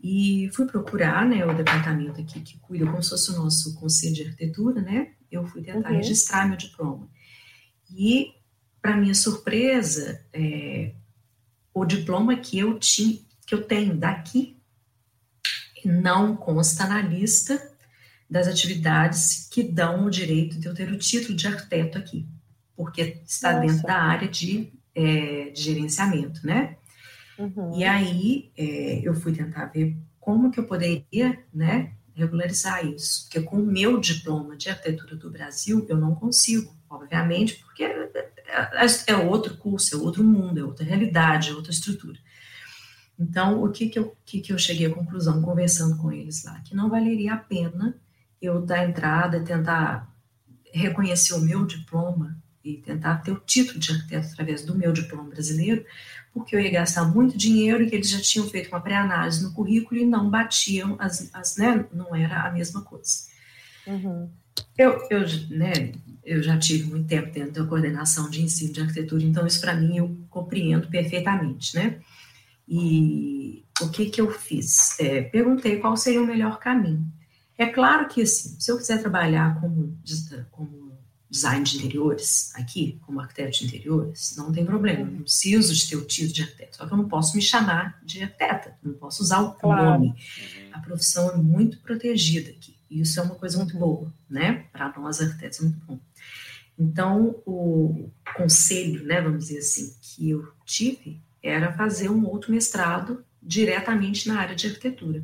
E 0.01 0.49
fui 0.53 0.65
procurar, 0.65 1.23
né, 1.23 1.45
o 1.45 1.53
departamento 1.53 2.19
aqui 2.19 2.41
que 2.41 2.57
cuida 2.57 2.87
como 2.87 3.03
se 3.03 3.11
fosse 3.11 3.29
o 3.29 3.37
nosso 3.37 3.75
conselho 3.75 4.15
de 4.15 4.23
arquitetura, 4.23 4.81
né? 4.81 5.11
Eu 5.31 5.45
fui 5.45 5.61
tentar 5.61 5.89
uhum. 5.89 5.97
registrar 5.97 6.47
meu 6.47 6.57
diploma. 6.57 7.09
E, 7.91 8.33
para 8.81 8.95
minha 8.95 9.15
surpresa, 9.15 10.25
é, 10.33 10.93
o 11.73 11.85
diploma 11.85 12.35
que 12.35 12.59
eu 12.59 12.77
tinha, 12.79 13.19
que 13.45 13.53
eu 13.53 13.63
tenho 13.63 13.95
daqui, 13.95 14.57
não 15.83 16.35
consta 16.35 16.85
na 16.87 17.01
lista 17.01 17.71
das 18.29 18.47
atividades 18.47 19.47
que 19.51 19.63
dão 19.63 20.05
o 20.05 20.09
direito 20.09 20.59
de 20.59 20.67
eu 20.67 20.73
ter 20.73 20.91
o 20.91 20.97
título 20.97 21.35
de 21.35 21.47
arquiteto 21.47 21.97
aqui, 21.97 22.27
porque 22.75 23.21
está 23.25 23.53
Nossa. 23.53 23.67
dentro 23.67 23.87
da 23.87 23.95
área 23.95 24.27
de 24.27 24.71
é, 24.93 25.49
de 25.51 25.61
gerenciamento, 25.61 26.45
né? 26.45 26.75
Uhum. 27.37 27.77
E 27.77 27.83
aí 27.85 28.51
é, 28.57 28.99
eu 29.01 29.13
fui 29.13 29.31
tentar 29.31 29.65
ver 29.67 29.95
como 30.19 30.51
que 30.51 30.59
eu 30.59 30.65
poderia, 30.65 31.41
né, 31.53 31.93
regularizar 32.19 32.85
isso, 32.85 33.23
porque 33.23 33.41
com 33.41 33.57
o 33.57 33.65
meu 33.65 33.99
diploma 33.99 34.55
de 34.55 34.69
arquitetura 34.69 35.15
do 35.15 35.29
Brasil 35.29 35.85
eu 35.89 35.97
não 35.97 36.13
consigo, 36.13 36.75
obviamente, 36.89 37.55
porque 37.55 37.83
é, 37.83 38.11
é, 38.47 38.85
é 39.07 39.15
outro 39.15 39.57
curso, 39.57 39.95
é 39.95 39.97
outro 39.97 40.23
mundo, 40.23 40.59
é 40.59 40.63
outra 40.63 40.85
realidade, 40.85 41.49
é 41.49 41.53
outra 41.53 41.71
estrutura. 41.71 42.19
Então, 43.19 43.63
o 43.63 43.69
que 43.69 43.89
que 43.89 43.99
eu, 43.99 44.15
que 44.25 44.39
que 44.39 44.53
eu 44.53 44.57
cheguei 44.57 44.87
à 44.87 44.93
conclusão 44.93 45.41
conversando 45.41 45.97
com 45.97 46.11
eles 46.11 46.43
lá? 46.45 46.59
Que 46.61 46.75
não 46.75 46.89
valeria 46.89 47.33
a 47.33 47.37
pena 47.37 47.95
eu 48.41 48.61
dar 48.61 48.87
entrada 48.87 49.43
tentar 49.43 50.09
reconhecer 50.71 51.33
o 51.33 51.41
meu 51.41 51.65
diploma 51.65 52.37
e 52.63 52.77
tentar 52.77 53.17
ter 53.17 53.31
o 53.31 53.39
título 53.39 53.79
de 53.79 53.91
arquiteto 53.91 54.29
através 54.31 54.63
do 54.63 54.75
meu 54.75 54.93
diploma 54.93 55.29
brasileiro, 55.29 55.85
porque 56.33 56.55
eu 56.55 56.59
ia 56.59 56.71
gastar 56.71 57.05
muito 57.05 57.37
dinheiro 57.37 57.83
e 57.83 57.89
que 57.89 57.95
eles 57.95 58.09
já 58.09 58.21
tinham 58.21 58.47
feito 58.47 58.69
uma 58.69 58.81
pré-análise 58.81 59.43
no 59.43 59.53
currículo 59.53 59.99
e 59.99 60.05
não 60.05 60.29
batiam, 60.29 60.95
as, 60.99 61.29
as, 61.33 61.57
né, 61.57 61.85
não 61.91 62.15
era 62.15 62.43
a 62.43 62.51
mesma 62.51 62.81
coisa. 62.81 63.27
Uhum. 63.87 64.29
Eu, 64.77 65.07
eu, 65.09 65.21
né, 65.49 65.91
eu 66.23 66.43
já 66.43 66.57
tive 66.57 66.89
muito 66.89 67.07
tempo 67.07 67.31
dentro 67.31 67.63
da 67.63 67.69
coordenação 67.69 68.29
de 68.29 68.41
ensino 68.41 68.73
de 68.73 68.81
arquitetura, 68.81 69.23
então 69.23 69.47
isso 69.47 69.61
para 69.61 69.75
mim 69.75 69.97
eu 69.97 70.17
compreendo 70.29 70.87
perfeitamente, 70.87 71.75
né? 71.75 71.99
E 72.67 73.65
o 73.81 73.89
que 73.89 74.09
que 74.09 74.21
eu 74.21 74.29
fiz? 74.29 74.99
É, 74.99 75.21
perguntei 75.21 75.77
qual 75.77 75.97
seria 75.97 76.21
o 76.21 76.27
melhor 76.27 76.59
caminho. 76.59 77.03
É 77.57 77.65
claro 77.65 78.07
que, 78.07 78.21
assim, 78.21 78.55
se 78.59 78.71
eu 78.71 78.77
quiser 78.77 79.01
trabalhar 79.01 79.59
como, 79.59 79.97
como 80.51 80.88
design 81.29 81.63
de 81.63 81.77
interiores 81.77 82.51
aqui, 82.55 82.99
como 83.05 83.19
arquiteto 83.19 83.59
de 83.59 83.65
interiores, 83.65 84.35
não 84.35 84.51
tem 84.51 84.65
problema, 84.65 85.05
não 85.05 85.21
preciso 85.21 85.75
de 85.75 85.87
ter 85.87 85.95
o 85.95 86.05
título 86.05 86.33
de 86.33 86.41
arquiteto, 86.41 86.77
só 86.77 86.87
que 86.87 86.93
eu 86.93 86.97
não 86.97 87.07
posso 87.07 87.35
me 87.35 87.41
chamar 87.41 87.99
de 88.03 88.23
arquiteta, 88.23 88.75
não 88.81 88.93
posso 88.93 89.21
usar 89.21 89.41
o 89.41 89.53
claro. 89.53 89.91
nome. 89.91 90.07
Uhum. 90.07 90.69
A 90.73 90.79
profissão 90.79 91.29
é 91.29 91.37
muito 91.37 91.79
protegida 91.81 92.49
aqui, 92.49 92.75
e 92.89 93.01
isso 93.01 93.19
é 93.19 93.23
uma 93.23 93.35
coisa 93.35 93.57
muito 93.57 93.77
boa, 93.77 94.11
né? 94.27 94.65
Para 94.71 94.91
nós 94.97 95.21
arquitetos 95.21 95.59
é 95.59 95.63
muito 95.63 95.79
bom. 95.85 95.99
Então, 96.77 97.41
o 97.45 98.09
conselho, 98.35 99.03
né, 99.03 99.21
vamos 99.21 99.45
dizer 99.45 99.59
assim, 99.59 99.93
que 100.01 100.29
eu 100.29 100.51
tive 100.65 101.21
era 101.43 101.73
fazer 101.73 102.09
um 102.09 102.25
outro 102.25 102.51
mestrado 102.51 103.23
diretamente 103.41 104.27
na 104.27 104.39
área 104.39 104.55
de 104.55 104.67
arquitetura. 104.67 105.23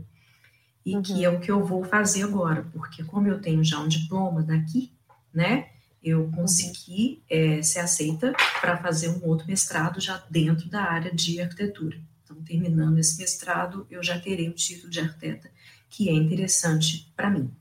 E 0.85 0.95
uhum. 0.95 1.01
que 1.01 1.23
é 1.23 1.29
o 1.29 1.39
que 1.39 1.49
eu 1.49 1.63
vou 1.63 1.83
fazer 1.83 2.23
agora, 2.23 2.67
porque 2.71 3.03
como 3.03 3.27
eu 3.27 3.41
tenho 3.41 3.63
já 3.63 3.79
um 3.79 3.87
diploma 3.87 4.43
daqui, 4.43 4.93
né, 5.33 5.69
eu 6.05 6.29
consegui 6.35 7.23
é, 7.27 7.63
ser 7.63 7.79
aceita 7.79 8.31
para 8.61 8.77
fazer 8.77 9.09
um 9.09 9.25
outro 9.25 9.47
mestrado 9.47 9.99
já 9.99 10.23
dentro 10.29 10.69
da 10.69 10.83
área 10.83 11.11
de 11.11 11.41
arquitetura. 11.41 11.97
Então, 12.23 12.37
terminando 12.43 12.99
esse 12.99 13.17
mestrado, 13.17 13.87
eu 13.89 14.03
já 14.03 14.19
terei 14.19 14.47
o 14.47 14.53
título 14.53 14.91
de 14.91 14.99
arquiteta, 14.99 15.49
que 15.89 16.07
é 16.07 16.13
interessante 16.13 17.11
para 17.15 17.31
mim. 17.31 17.51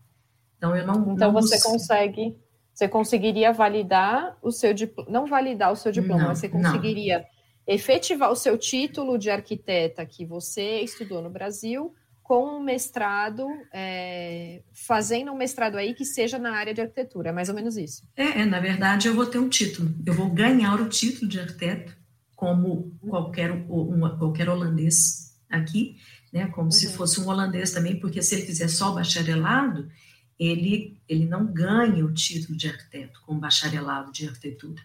Então, 0.59 0.77
eu 0.77 0.87
não. 0.87 1.15
Então, 1.15 1.33
não 1.33 1.41
você 1.41 1.55
busco... 1.55 1.71
consegue. 1.71 2.37
Você 2.75 2.89
conseguiria 2.89 3.53
validar 3.53 4.37
o 4.43 4.51
seu 4.51 4.75
diploma, 4.75 5.11
não 5.11 5.27
validar 5.27 5.73
o 5.73 5.77
seu 5.77 5.93
diploma, 5.93 6.23
não, 6.23 6.29
mas 6.29 6.41
você 6.41 6.49
conseguiria 6.49 7.21
não. 7.21 7.75
efetivar 7.75 8.31
o 8.31 8.37
seu 8.37 8.59
título 8.59 9.17
de 9.17 9.31
arquiteta 9.31 10.05
que 10.05 10.27
você 10.27 10.81
estudou 10.81 11.23
no 11.23 11.31
Brasil 11.31 11.95
com 12.25 12.57
um 12.57 12.63
mestrado, 12.63 13.47
é, 13.71 14.63
fazendo 14.73 15.31
um 15.31 15.37
mestrado 15.37 15.77
aí 15.77 15.93
que 15.93 16.07
seja 16.07 16.39
na 16.39 16.57
área 16.57 16.73
de 16.73 16.81
arquitetura, 16.81 17.29
é 17.29 17.33
mais 17.33 17.51
ou 17.51 17.55
menos 17.55 17.77
isso. 17.77 18.03
É, 18.17 18.41
é, 18.41 18.45
na 18.47 18.59
verdade, 18.61 19.07
eu 19.07 19.15
vou 19.15 19.27
ter 19.27 19.39
um 19.39 19.49
título. 19.49 19.95
Eu 20.07 20.15
vou 20.15 20.31
ganhar 20.31 20.81
o 20.81 20.89
título 20.89 21.31
de 21.31 21.39
arquiteto, 21.39 21.95
como 22.35 22.97
qualquer, 23.07 23.53
uma, 23.69 24.17
qualquer 24.17 24.49
holandês 24.49 25.37
aqui, 25.51 25.99
né? 26.33 26.47
Como 26.47 26.69
uhum. 26.69 26.71
se 26.71 26.95
fosse 26.95 27.21
um 27.21 27.29
holandês 27.29 27.73
também, 27.73 28.01
porque 28.01 28.23
se 28.23 28.37
ele 28.37 28.47
fizer 28.47 28.69
só 28.69 28.93
bacharelado, 28.93 29.91
ele, 30.39 30.99
ele 31.07 31.27
não 31.27 31.45
ganha 31.45 32.07
o 32.07 32.15
título 32.15 32.57
de 32.57 32.69
arquiteto 32.69 33.21
com 33.27 33.39
bacharelado 33.39 34.11
de 34.11 34.27
arquitetura. 34.27 34.83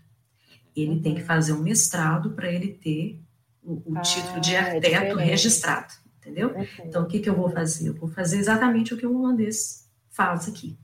Ele 0.76 0.92
uhum. 0.92 1.02
tem 1.02 1.16
que 1.16 1.22
uhum. 1.22 1.28
fazer 1.28 1.54
um 1.54 1.64
mestrado 1.64 2.32
para 2.32 2.52
ele 2.52 2.74
ter 2.74 3.22
o, 3.64 3.94
o 3.94 3.98
ah, 3.98 4.02
título 4.02 4.42
de 4.42 4.56
é 4.56 4.60
arquiteto 4.60 5.20
é 5.20 5.24
registrado, 5.24 5.94
entendeu? 6.30 6.56
Então, 6.86 7.04
o 7.04 7.08
que, 7.08 7.20
que 7.20 7.30
eu 7.30 7.36
vou 7.36 7.50
fazer? 7.50 7.90
Eu 7.90 7.96
vou 7.96 8.10
fazer 8.10 8.38
exatamente 8.38 8.94
o 8.94 8.98
que 8.98 9.06
o 9.06 9.18
holandês 9.18 9.90
faz 10.10 10.48
aqui, 10.48 10.78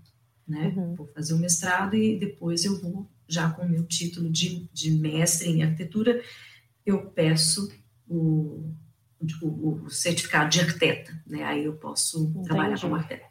né? 0.48 0.74
Uhum. 0.76 0.96
Vou 0.96 1.08
fazer 1.08 1.34
o 1.34 1.38
mestrado 1.38 1.96
e 1.96 2.18
depois 2.18 2.66
eu 2.66 2.80
vou, 2.82 3.10
já 3.28 3.50
com 3.50 3.64
o 3.64 3.70
meu 3.70 3.86
título 3.86 4.30
de, 4.30 4.70
de 4.74 4.92
mestre 4.92 5.50
em 5.50 5.64
arquitetura, 5.64 6.22
eu 6.86 7.06
peço 7.08 7.72
o, 8.08 8.72
o, 9.42 9.84
o 9.86 9.90
certificado 9.90 10.50
de 10.50 10.62
arquiteta, 10.62 11.12
né? 11.26 11.44
Aí 11.44 11.66
eu 11.66 11.74
posso 11.74 12.24
Entendi. 12.24 12.46
trabalhar 12.46 12.80
como 12.80 12.96
arquiteta. 12.96 13.26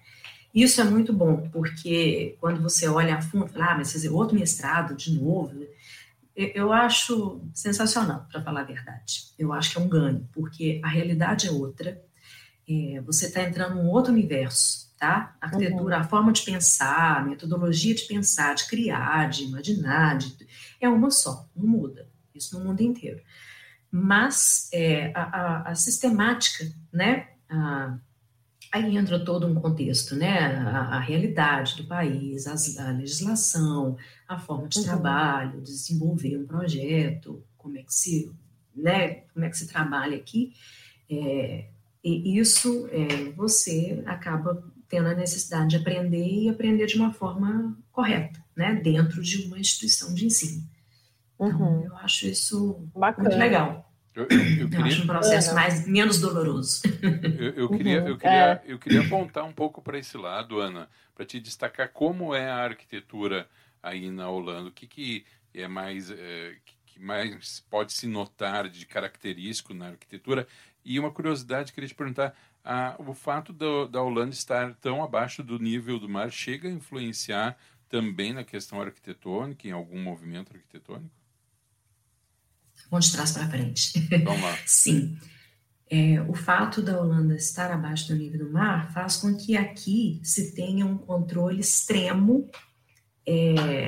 Isso 0.55 0.81
é 0.81 0.85
muito 0.85 1.12
bom, 1.12 1.48
porque 1.50 2.37
quando 2.40 2.62
você 2.62 2.87
olha 2.87 3.16
a 3.16 3.22
fundo, 3.22 3.48
fala, 3.48 3.72
ah, 3.72 3.79
mas 3.79 3.92
fazer 3.92 4.09
outro 4.09 4.38
mestrado 4.38 4.94
de 4.94 5.12
novo, 5.12 5.66
eu 6.37 6.72
acho 6.72 7.40
sensacional, 7.53 8.27
para 8.31 8.42
falar 8.42 8.61
a 8.61 8.64
verdade. 8.64 9.33
Eu 9.38 9.53
acho 9.53 9.72
que 9.72 9.79
é 9.79 9.81
um 9.81 9.88
ganho, 9.88 10.29
porque 10.33 10.81
a 10.83 10.88
realidade 10.88 11.46
é 11.46 11.50
outra. 11.50 12.03
É, 12.68 13.00
você 13.03 13.27
está 13.27 13.42
entrando 13.42 13.77
num 13.77 13.88
outro 13.88 14.12
universo, 14.12 14.92
tá? 14.98 15.37
A 15.40 15.46
arquitetura, 15.46 15.96
uhum. 15.96 16.03
a 16.03 16.05
forma 16.05 16.33
de 16.33 16.42
pensar, 16.42 17.18
a 17.18 17.24
metodologia 17.24 17.94
de 17.94 18.03
pensar, 18.05 18.55
de 18.55 18.66
criar, 18.66 19.29
de 19.29 19.44
imaginar, 19.44 20.16
de, 20.16 20.35
é 20.81 20.88
uma 20.88 21.11
só, 21.11 21.48
não 21.55 21.66
muda. 21.66 22.09
Isso 22.35 22.59
no 22.59 22.64
mundo 22.64 22.81
inteiro. 22.81 23.20
Mas 23.90 24.68
é, 24.72 25.12
a, 25.14 25.22
a, 25.22 25.70
a, 25.70 25.74
sistemática, 25.74 26.64
né? 26.92 27.29
A, 27.48 27.96
aí 28.72 28.96
entra 28.96 29.24
todo 29.24 29.46
um 29.46 29.55
contexto, 29.55 30.16
né? 30.16 30.57
A, 30.57 30.98
realidade 30.98 31.77
do 31.77 31.87
país, 31.87 32.46
as, 32.46 32.77
a 32.79 32.90
legislação, 32.90 33.96
a 34.27 34.37
forma 34.38 34.66
de 34.68 34.79
uhum. 34.79 34.85
trabalho, 34.85 35.61
desenvolver 35.61 36.37
um 36.37 36.46
projeto, 36.46 37.44
como 37.57 37.79
é 37.79 37.83
que 37.83 37.94
se, 37.94 38.33
né? 38.74 39.22
Como 39.33 39.44
é 39.44 39.48
que 39.48 39.59
se 39.59 39.68
trabalha 39.68 40.16
aqui. 40.16 40.53
É, 41.09 41.68
e 42.04 42.38
isso 42.38 42.86
é, 42.90 43.32
você 43.32 44.02
acaba 44.04 44.62
tendo 44.88 45.08
a 45.08 45.14
necessidade 45.14 45.70
de 45.70 45.76
aprender 45.76 46.26
e 46.26 46.48
aprender 46.48 46.86
de 46.86 46.96
uma 46.96 47.12
forma 47.12 47.76
correta, 47.90 48.44
né? 48.54 48.74
Dentro 48.74 49.22
de 49.22 49.46
uma 49.46 49.58
instituição 49.58 50.14
de 50.14 50.26
ensino. 50.26 50.62
Então, 51.34 51.60
uhum. 51.60 51.84
eu 51.86 51.96
acho 51.96 52.26
isso 52.26 52.86
Bacana. 52.94 53.28
muito 53.28 53.38
legal. 53.38 53.92
Eu, 54.14 54.28
eu, 54.30 54.38
eu, 54.38 54.68
queria... 54.68 54.78
eu 54.78 54.84
acho 54.84 55.02
um 55.02 55.06
processo 55.06 55.48
uhum. 55.48 55.54
mais, 55.54 55.88
menos 55.88 56.20
doloroso. 56.20 56.82
Eu, 57.56 57.68
queria, 57.70 57.98
eu, 57.98 58.16
queria, 58.16 58.62
eu 58.64 58.78
queria 58.78 59.00
apontar 59.00 59.44
um 59.44 59.52
pouco 59.52 59.82
para 59.82 59.98
esse 59.98 60.16
lado, 60.16 60.60
Ana, 60.60 60.88
para 61.14 61.26
te 61.26 61.40
destacar 61.40 61.88
como 61.88 62.34
é 62.34 62.48
a 62.48 62.56
arquitetura 62.56 63.48
aí 63.82 64.10
na 64.10 64.28
Holanda. 64.28 64.68
O 64.68 64.72
que, 64.72 64.86
que 64.86 65.24
é 65.52 65.66
mais, 65.66 66.10
é, 66.10 66.56
que 66.86 67.00
mais 67.00 67.64
pode 67.68 67.92
se 67.92 68.06
notar 68.06 68.68
de 68.68 68.86
característico 68.86 69.74
na 69.74 69.88
arquitetura? 69.88 70.46
E 70.85 70.99
uma 70.99 71.11
curiosidade, 71.11 71.73
queria 71.73 71.88
te 71.88 71.94
perguntar, 71.94 72.35
a, 72.62 72.94
o 72.99 73.14
fato 73.14 73.53
do, 73.53 73.87
da 73.87 74.03
Holanda 74.03 74.35
estar 74.35 74.75
tão 74.75 75.03
abaixo 75.03 75.42
do 75.42 75.59
nível 75.59 75.99
do 75.99 76.09
mar 76.09 76.31
chega 76.31 76.68
a 76.68 76.73
influenciar 76.73 77.57
também 77.88 78.33
na 78.33 78.44
questão 78.44 78.81
arquitetônica, 78.81 79.68
em 79.68 79.70
algum 79.70 80.03
movimento 80.03 80.53
arquitetônico? 80.53 81.11
Vamos 82.90 83.07
de 83.07 83.12
trás 83.12 83.33
para 83.33 83.49
frente. 83.49 83.99
Vamos 84.25 84.42
lá. 84.42 84.59
Sim. 84.66 85.16
É, 85.88 86.20
o 86.23 86.35
fato 86.35 86.83
da 86.83 87.01
Holanda 87.01 87.35
estar 87.37 87.70
abaixo 87.70 88.09
do 88.09 88.16
nível 88.16 88.47
do 88.47 88.53
mar 88.53 88.92
faz 88.92 89.16
com 89.16 89.37
que 89.37 89.57
aqui 89.57 90.20
se 90.25 90.55
tenha 90.55 90.85
um 90.85 90.99
controle 90.99 91.61
extremo 91.61 92.51
é, 93.27 93.87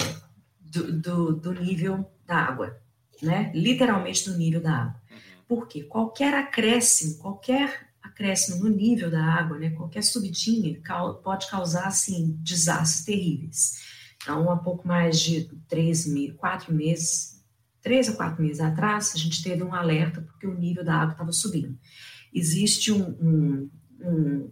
do, 0.61 1.01
do, 1.01 1.33
do, 1.35 1.53
nível 1.55 2.11
da 2.27 2.37
água, 2.37 2.79
né? 3.23 3.51
literalmente 3.55 4.29
do 4.31 4.37
nível 4.37 4.61
da 4.61 4.73
água. 4.73 5.03
Porque 5.49 5.85
qualquer 5.85 6.35
acréscimo, 6.35 7.19
qualquer 7.19 7.89
acréscimo 8.03 8.65
no 8.65 8.71
nível 8.71 9.11
da 9.11 9.23
água, 9.23 9.59
né, 9.59 9.71
qualquer 9.71 10.03
subidinha, 10.03 10.81
pode 11.23 11.49
causar 11.49 11.87
assim, 11.87 12.37
desastres 12.41 13.05
terríveis. 13.05 13.97
Então, 14.23 14.51
há 14.51 14.57
pouco 14.57 14.89
mais 14.89 15.21
de 15.21 15.45
três, 15.69 16.07
quatro 16.37 16.75
meses, 16.75 17.45
três 17.81 18.09
a 18.09 18.17
quatro 18.17 18.43
meses 18.43 18.61
atrás, 18.61 19.13
a 19.15 19.19
gente 19.19 19.43
teve 19.43 19.63
um 19.63 19.73
alerta 19.73 20.21
porque 20.21 20.47
o 20.47 20.59
nível 20.59 20.85
da 20.85 20.95
água 20.95 21.13
estava 21.13 21.33
subindo. 21.33 21.79
Existe 22.35 22.91
um, 22.91 23.09
um, 23.21 23.71
um, 24.01 24.51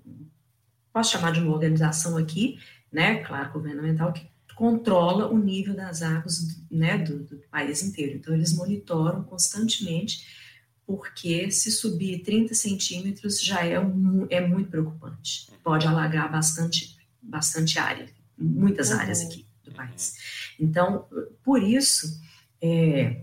posso 0.93 1.13
chamar 1.13 1.33
de 1.33 1.41
uma 1.41 1.53
organização 1.53 2.17
aqui, 2.17 2.59
né, 2.93 3.25
claro, 3.25 3.53
governamental, 3.53 4.13
que 4.13 4.29
controla 4.55 5.29
o 5.29 5.37
nível 5.37 5.75
das 5.75 6.03
águas 6.03 6.65
né, 6.71 6.99
do, 6.99 7.25
do 7.25 7.39
país 7.51 7.83
inteiro. 7.83 8.17
Então, 8.17 8.33
eles 8.33 8.55
monitoram 8.55 9.25
constantemente, 9.25 10.44
porque 10.87 11.51
se 11.51 11.71
subir 11.71 12.23
30 12.23 12.55
centímetros 12.55 13.43
já 13.43 13.65
é, 13.65 13.81
um, 13.81 14.27
é 14.31 14.41
muito 14.41 14.71
preocupante. 14.71 15.51
Pode 15.63 15.87
alagar 15.87 16.31
bastante, 16.31 16.97
bastante 17.23 17.79
área, 17.79 18.07
muitas 18.37 18.91
uhum. 18.91 18.99
áreas 18.99 19.23
aqui 19.23 19.47
do 19.63 19.73
país. 19.73 20.15
Então, 20.61 21.07
por 21.43 21.63
isso, 21.63 22.21
é, 22.61 23.23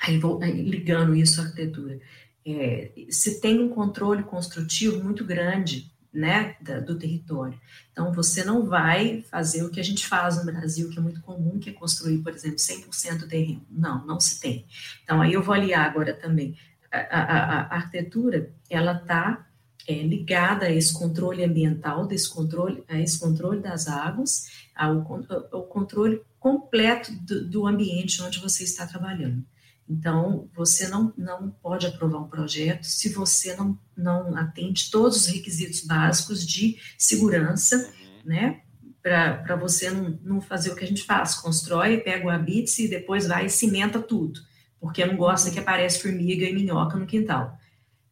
aí 0.00 0.18
vou 0.18 0.40
aí 0.42 0.62
ligando 0.62 1.14
isso 1.14 1.40
à 1.40 1.44
arquitetura, 1.44 2.00
é, 2.46 2.90
se 3.10 3.40
tem 3.40 3.60
um 3.60 3.68
controle 3.68 4.22
construtivo 4.22 5.02
muito 5.02 5.24
grande 5.24 5.90
né, 6.12 6.56
da, 6.60 6.80
do 6.80 6.98
território. 6.98 7.58
Então, 7.92 8.12
você 8.12 8.42
não 8.44 8.66
vai 8.66 9.22
fazer 9.30 9.62
o 9.62 9.70
que 9.70 9.80
a 9.80 9.84
gente 9.84 10.06
faz 10.06 10.36
no 10.36 10.44
Brasil, 10.44 10.90
que 10.90 10.98
é 10.98 11.02
muito 11.02 11.20
comum, 11.20 11.58
que 11.58 11.70
é 11.70 11.72
construir, 11.72 12.18
por 12.18 12.32
exemplo, 12.32 12.58
100% 12.58 13.18
do 13.18 13.28
terreno. 13.28 13.64
Não, 13.70 14.04
não 14.06 14.18
se 14.18 14.40
tem. 14.40 14.66
Então, 15.02 15.22
aí 15.22 15.32
eu 15.32 15.42
vou 15.42 15.54
aliar 15.54 15.88
agora 15.88 16.12
também. 16.12 16.56
A, 16.90 16.98
a, 16.98 17.60
a 17.60 17.74
arquitetura, 17.76 18.52
ela 18.68 18.92
está 18.92 19.46
é, 19.86 20.02
ligada 20.02 20.66
a 20.66 20.72
esse 20.72 20.92
controle 20.92 21.44
ambiental, 21.44 22.06
desse 22.06 22.28
controle, 22.28 22.84
a 22.88 22.98
esse 23.00 23.18
controle 23.18 23.60
das 23.60 23.86
águas, 23.86 24.46
ao, 24.74 25.06
ao 25.52 25.62
controle 25.64 26.22
completo 26.38 27.12
do, 27.12 27.44
do 27.48 27.66
ambiente 27.66 28.22
onde 28.22 28.40
você 28.40 28.64
está 28.64 28.86
trabalhando. 28.86 29.44
Então, 29.90 30.48
você 30.54 30.86
não, 30.86 31.12
não 31.18 31.50
pode 31.50 31.84
aprovar 31.84 32.20
um 32.20 32.28
projeto 32.28 32.84
se 32.84 33.08
você 33.08 33.56
não, 33.56 33.76
não 33.96 34.36
atende 34.36 34.88
todos 34.88 35.16
os 35.16 35.26
requisitos 35.26 35.80
básicos 35.80 36.46
de 36.46 36.78
segurança, 36.96 37.76
uhum. 37.76 38.20
né? 38.24 38.62
Para 39.02 39.56
você 39.56 39.90
não, 39.90 40.16
não 40.22 40.40
fazer 40.40 40.70
o 40.70 40.76
que 40.76 40.84
a 40.84 40.86
gente 40.86 41.02
faz, 41.02 41.34
constrói, 41.34 41.98
pega 41.98 42.24
o 42.24 42.30
habite 42.30 42.84
e 42.84 42.88
depois 42.88 43.26
vai 43.26 43.46
e 43.46 43.50
cimenta 43.50 43.98
tudo, 43.98 44.40
porque 44.78 45.04
não 45.04 45.16
gosta 45.16 45.48
uhum. 45.48 45.54
que 45.54 45.58
apareça 45.58 46.00
formiga 46.00 46.44
e 46.44 46.54
minhoca 46.54 46.96
no 46.96 47.06
quintal, 47.06 47.58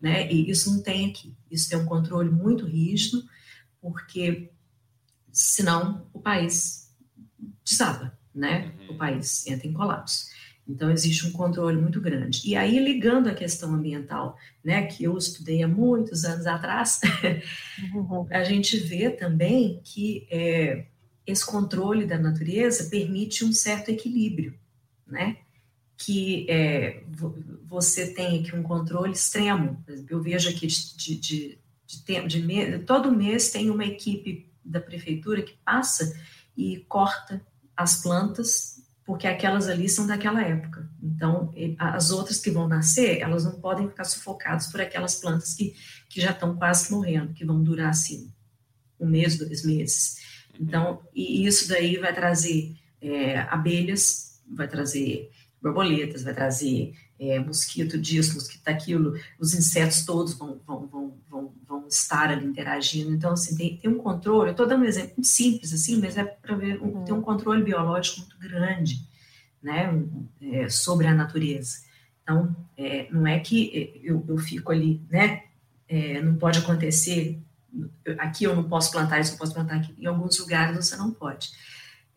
né? 0.00 0.28
E 0.32 0.50
isso 0.50 0.74
não 0.74 0.82
tem 0.82 1.08
aqui. 1.10 1.36
Isso 1.48 1.68
tem 1.68 1.78
um 1.78 1.86
controle 1.86 2.28
muito 2.28 2.66
rígido, 2.66 3.22
porque 3.80 4.50
senão 5.30 6.08
o 6.12 6.18
país 6.18 6.92
desaba 7.64 8.18
né? 8.38 8.72
Uhum. 8.80 8.94
O 8.94 8.98
país 8.98 9.46
entra 9.46 9.66
em 9.66 9.72
colapso. 9.72 10.27
Então, 10.68 10.90
existe 10.90 11.26
um 11.26 11.32
controle 11.32 11.80
muito 11.80 11.98
grande. 12.00 12.42
E 12.44 12.54
aí, 12.54 12.78
ligando 12.78 13.28
a 13.28 13.34
questão 13.34 13.74
ambiental, 13.74 14.36
né, 14.62 14.86
que 14.86 15.04
eu 15.04 15.16
estudei 15.16 15.62
há 15.62 15.68
muitos 15.68 16.24
anos 16.24 16.46
atrás, 16.46 17.00
uhum. 17.94 18.26
a 18.30 18.44
gente 18.44 18.76
vê 18.76 19.08
também 19.08 19.80
que 19.82 20.26
é, 20.30 20.84
esse 21.26 21.44
controle 21.44 22.04
da 22.04 22.18
natureza 22.18 22.90
permite 22.90 23.44
um 23.44 23.52
certo 23.52 23.90
equilíbrio, 23.90 24.54
né? 25.06 25.38
Que 25.96 26.46
é, 26.48 27.02
você 27.66 28.12
tem 28.14 28.40
aqui 28.40 28.54
um 28.54 28.62
controle 28.62 29.12
extremo. 29.12 29.82
Eu 30.08 30.22
vejo 30.22 30.48
aqui 30.48 30.66
de, 30.66 30.96
de, 30.96 31.16
de, 31.16 31.58
de, 31.86 32.40
de 32.40 32.78
todo 32.84 33.10
mês 33.10 33.50
tem 33.50 33.70
uma 33.70 33.84
equipe 33.84 34.50
da 34.64 34.80
prefeitura 34.80 35.42
que 35.42 35.56
passa 35.64 36.14
e 36.56 36.84
corta 36.88 37.44
as 37.76 38.02
plantas, 38.02 38.77
porque 39.08 39.26
aquelas 39.26 39.70
ali 39.70 39.88
são 39.88 40.06
daquela 40.06 40.42
época. 40.42 40.86
Então, 41.02 41.50
as 41.78 42.10
outras 42.10 42.40
que 42.40 42.50
vão 42.50 42.68
nascer, 42.68 43.20
elas 43.22 43.42
não 43.42 43.58
podem 43.58 43.88
ficar 43.88 44.04
sufocadas 44.04 44.66
por 44.66 44.82
aquelas 44.82 45.14
plantas 45.14 45.54
que, 45.54 45.74
que 46.10 46.20
já 46.20 46.30
estão 46.30 46.54
quase 46.54 46.92
morrendo, 46.92 47.32
que 47.32 47.42
vão 47.42 47.64
durar 47.64 47.88
assim 47.88 48.30
um 49.00 49.08
mês, 49.08 49.38
dois 49.38 49.64
meses. 49.64 50.18
Então, 50.60 51.00
e 51.14 51.46
isso 51.46 51.70
daí 51.70 51.96
vai 51.96 52.14
trazer 52.14 52.76
é, 53.00 53.38
abelhas, 53.48 54.42
vai 54.46 54.68
trazer 54.68 55.30
borboletas, 55.62 56.22
vai 56.22 56.34
trazer 56.34 56.92
é, 57.18 57.38
mosquito 57.38 57.98
disso, 57.98 58.34
mosquito 58.34 58.62
daquilo, 58.62 59.18
os 59.40 59.54
insetos 59.54 60.04
todos 60.04 60.34
vão, 60.34 60.60
vão, 60.66 60.86
vão, 60.86 61.18
vão, 61.30 61.54
vão 61.54 61.57
estar 61.92 62.30
ali 62.30 62.46
interagindo. 62.46 63.12
Então, 63.12 63.32
assim, 63.32 63.56
tem, 63.56 63.76
tem 63.76 63.90
um 63.90 63.98
controle, 63.98 64.48
eu 64.48 64.52
estou 64.52 64.66
dando 64.66 64.82
um 64.82 64.86
exemplo 64.86 65.12
muito 65.16 65.26
simples, 65.26 65.72
assim, 65.72 66.00
mas 66.00 66.16
é 66.16 66.24
para 66.24 66.54
ver, 66.56 66.82
um, 66.82 67.04
tem 67.04 67.14
um 67.14 67.20
controle 67.20 67.62
biológico 67.62 68.20
muito 68.20 68.38
grande, 68.38 69.06
né, 69.62 69.90
é, 70.40 70.68
sobre 70.68 71.06
a 71.06 71.14
natureza. 71.14 71.78
Então, 72.22 72.54
é, 72.76 73.08
não 73.10 73.26
é 73.26 73.38
que 73.38 74.00
eu, 74.02 74.24
eu 74.28 74.38
fico 74.38 74.70
ali, 74.70 75.00
né, 75.10 75.44
é, 75.88 76.20
não 76.20 76.36
pode 76.36 76.58
acontecer, 76.58 77.40
aqui 78.18 78.44
eu 78.44 78.54
não 78.54 78.64
posso 78.64 78.90
plantar 78.90 79.20
isso, 79.20 79.32
não 79.32 79.38
posso 79.38 79.54
plantar 79.54 79.76
aqui, 79.76 79.94
em 79.98 80.06
alguns 80.06 80.38
lugares 80.38 80.76
você 80.76 80.96
não 80.96 81.10
pode. 81.10 81.50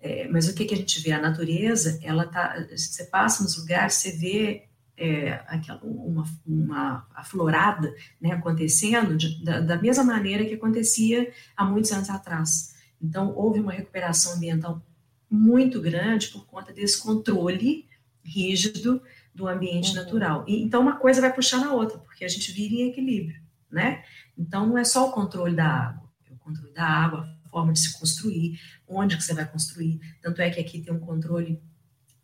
É, 0.02 0.28
mas 0.30 0.48
o 0.48 0.56
que, 0.56 0.66
que 0.66 0.74
a 0.74 0.78
gente 0.78 1.00
vê? 1.02 1.12
A 1.12 1.22
natureza, 1.22 2.00
ela 2.02 2.26
tá, 2.26 2.66
você 2.76 3.06
passa 3.06 3.44
nos 3.44 3.58
lugares, 3.58 3.96
você 3.96 4.12
vê 4.18 4.68
é, 4.98 5.42
aquela, 5.48 5.82
uma, 5.84 6.24
uma 6.46 7.08
aflorada 7.16 7.94
né, 8.20 8.32
acontecendo 8.32 9.16
de, 9.16 9.44
da, 9.44 9.60
da, 9.60 9.82
mesma 9.82 10.04
maneira 10.04 10.46
que 10.46 10.54
acontecia 10.54 11.32
há 11.56 11.66
muitos 11.66 11.92
anos 11.92 12.10
atrás. 12.10 12.76
Então, 13.02 13.34
houve 13.36 13.60
uma 13.60 13.72
recuperação 13.72 14.34
ambiental 14.34 14.82
muito 15.30 15.82
grande 15.82 16.28
por 16.28 16.46
conta 16.46 16.72
desse 16.72 17.02
controle 17.02 17.88
rígido 18.24 19.02
do 19.34 19.48
ambiente 19.48 19.90
uhum. 19.90 19.96
natural. 19.96 20.46
E, 20.48 20.62
então, 20.62 20.82
uma 20.82 20.98
coisa 20.98 21.22
vai 21.22 21.34
puxar 21.34 21.60
na 21.60 21.74
outra, 21.74 21.98
porque 21.98 22.24
a 22.24 22.28
gente 22.28 22.52
vive 22.52 22.82
em 22.82 22.90
equilíbrio, 22.90 23.42
né? 23.72 24.04
Então, 24.38 24.68
não 24.68 24.78
é 24.78 24.84
só 24.84 25.10
o 25.10 25.12
controle 25.12 25.56
da 25.56 25.66
água, 25.66 26.10
é 26.30 26.34
o 26.34 26.38
controle 26.38 26.74
da 26.74 26.86
água, 26.86 27.28
a 27.46 27.50
forma 27.50 27.74
de 27.74 27.80
se 27.80 27.98
construir, 27.98 28.60
onde 28.88 29.18
que 29.18 29.24
você 29.24 29.34
vai 29.34 29.50
construir. 29.50 30.00
Tanto 30.22 30.42
é 30.42 30.50
que 30.50 30.60
aqui 30.60 30.82
tem 30.82 30.94
um 30.94 31.00
controle 31.00 31.62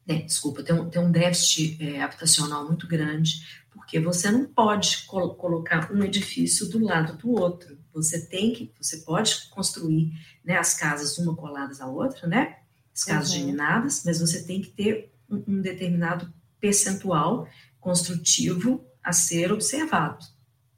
né, 0.08 0.22
desculpa, 0.22 0.63
tem 0.63 0.74
um, 0.74 0.89
tem 0.89 1.02
um 1.02 1.12
déficit 1.12 1.78
é, 1.84 2.02
habitacional 2.02 2.65
muito 2.65 2.88
grande, 2.88 3.46
porque 3.72 4.00
você 4.00 4.32
não 4.32 4.46
pode 4.46 5.06
col 5.06 5.36
colocar 5.36 5.91
um 5.91 6.02
edifício 6.04 6.70
do 6.70 6.84
lado 6.84 7.17
do 7.17 7.32
outro. 7.32 7.78
Você 7.93 8.26
tem 8.26 8.54
que, 8.54 8.72
você 8.80 8.98
pode 8.98 9.50
construir 9.50 10.13
né, 10.46 10.58
as 10.58 10.74
casas 10.74 11.17
uma 11.17 11.36
coladas 11.36 11.82
à 11.82 11.88
outra, 11.88 12.28
né? 12.28 12.58
As 12.96 13.04
casas 13.04 13.32
uhum. 13.32 13.39
geminadas, 13.39 14.04
mas 14.06 14.20
você 14.20 14.43
tem 14.43 14.62
que 14.62 14.70
ter 14.70 15.12
um, 15.30 15.43
um 15.48 15.62
determinado 15.62 16.34
percentual 16.60 17.48
construtivo 17.80 18.84
a 19.04 19.12
ser 19.12 19.52
observado 19.52 20.26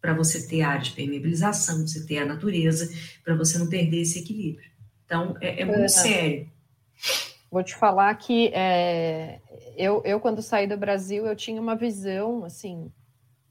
para 0.02 0.13
você 0.13 0.48
ter 0.48 0.62
área 0.62 0.82
de 0.82 0.92
permeabilização, 0.92 1.86
você 1.86 2.06
ter 2.06 2.20
a 2.20 2.26
natureza, 2.26 2.92
para 3.24 3.36
você 3.36 3.58
não 3.58 3.68
perder 3.68 4.02
esse 4.02 4.20
equilíbrio. 4.20 4.70
Então, 5.06 5.36
é, 5.42 5.62
é 5.62 5.65
muito 5.65 5.82
uhum. 5.82 5.89
sério. 5.89 6.50
Vou 7.52 7.64
te 7.64 7.76
falar 7.76 8.14
que 8.16 8.48
é, 8.54 9.40
eu, 9.76 10.02
eu, 10.06 10.20
quando 10.20 10.42
saí 10.42 10.68
do 10.68 10.78
Brasil, 10.78 11.26
eu 11.26 11.36
tinha 11.36 11.60
uma 11.60 11.76
visão, 11.76 12.46
assim, 12.46 12.92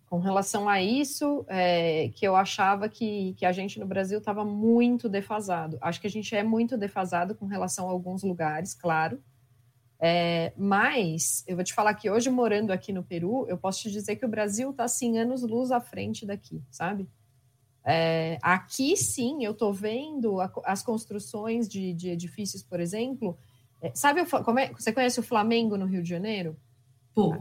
com 0.08 0.20
relação 0.20 0.68
a 0.68 0.80
isso, 0.80 1.44
é, 1.48 2.08
que 2.14 2.26
eu 2.26 2.36
achava 2.36 2.88
que, 2.88 3.34
que 3.34 3.44
a 3.44 3.52
gente 3.52 3.80
no 3.80 3.86
Brasil 3.86 4.18
estava 4.18 4.44
muito 4.44 5.08
defasado. 5.08 5.78
Acho 5.80 6.00
que 6.00 6.06
a 6.06 6.10
gente 6.10 6.34
é 6.34 6.42
muito 6.42 6.78
defasado 6.78 7.34
com 7.34 7.46
relação 7.46 7.88
a 7.88 7.90
alguns 7.90 8.22
lugares, 8.22 8.72
claro. 8.72 9.20
É, 10.00 10.52
mas 10.56 11.44
eu 11.46 11.56
vou 11.56 11.64
te 11.64 11.74
falar 11.74 11.92
que 11.94 12.08
hoje, 12.08 12.30
morando 12.30 12.70
aqui 12.70 12.92
no 12.92 13.02
Peru, 13.02 13.46
eu 13.48 13.58
posso 13.58 13.82
te 13.82 13.90
dizer 13.90 14.16
que 14.16 14.24
o 14.24 14.28
Brasil 14.28 14.70
está, 14.70 14.84
assim, 14.84 15.18
anos-luz 15.18 15.72
à 15.72 15.80
frente 15.80 16.24
daqui, 16.24 16.62
sabe? 16.70 17.08
É, 17.84 18.38
aqui, 18.42 18.96
sim, 18.96 19.44
eu 19.44 19.52
estou 19.52 19.72
vendo 19.72 20.40
a, 20.40 20.52
as 20.64 20.82
construções 20.82 21.68
de, 21.68 21.92
de 21.92 22.10
edifícios, 22.10 22.62
por 22.62 22.80
exemplo, 22.80 23.36
sabe, 23.94 24.24
como 24.26 24.58
é, 24.58 24.72
você 24.72 24.92
conhece 24.92 25.20
o 25.20 25.22
Flamengo 25.22 25.76
no 25.76 25.86
Rio 25.86 26.02
de 26.02 26.08
Janeiro? 26.08 26.56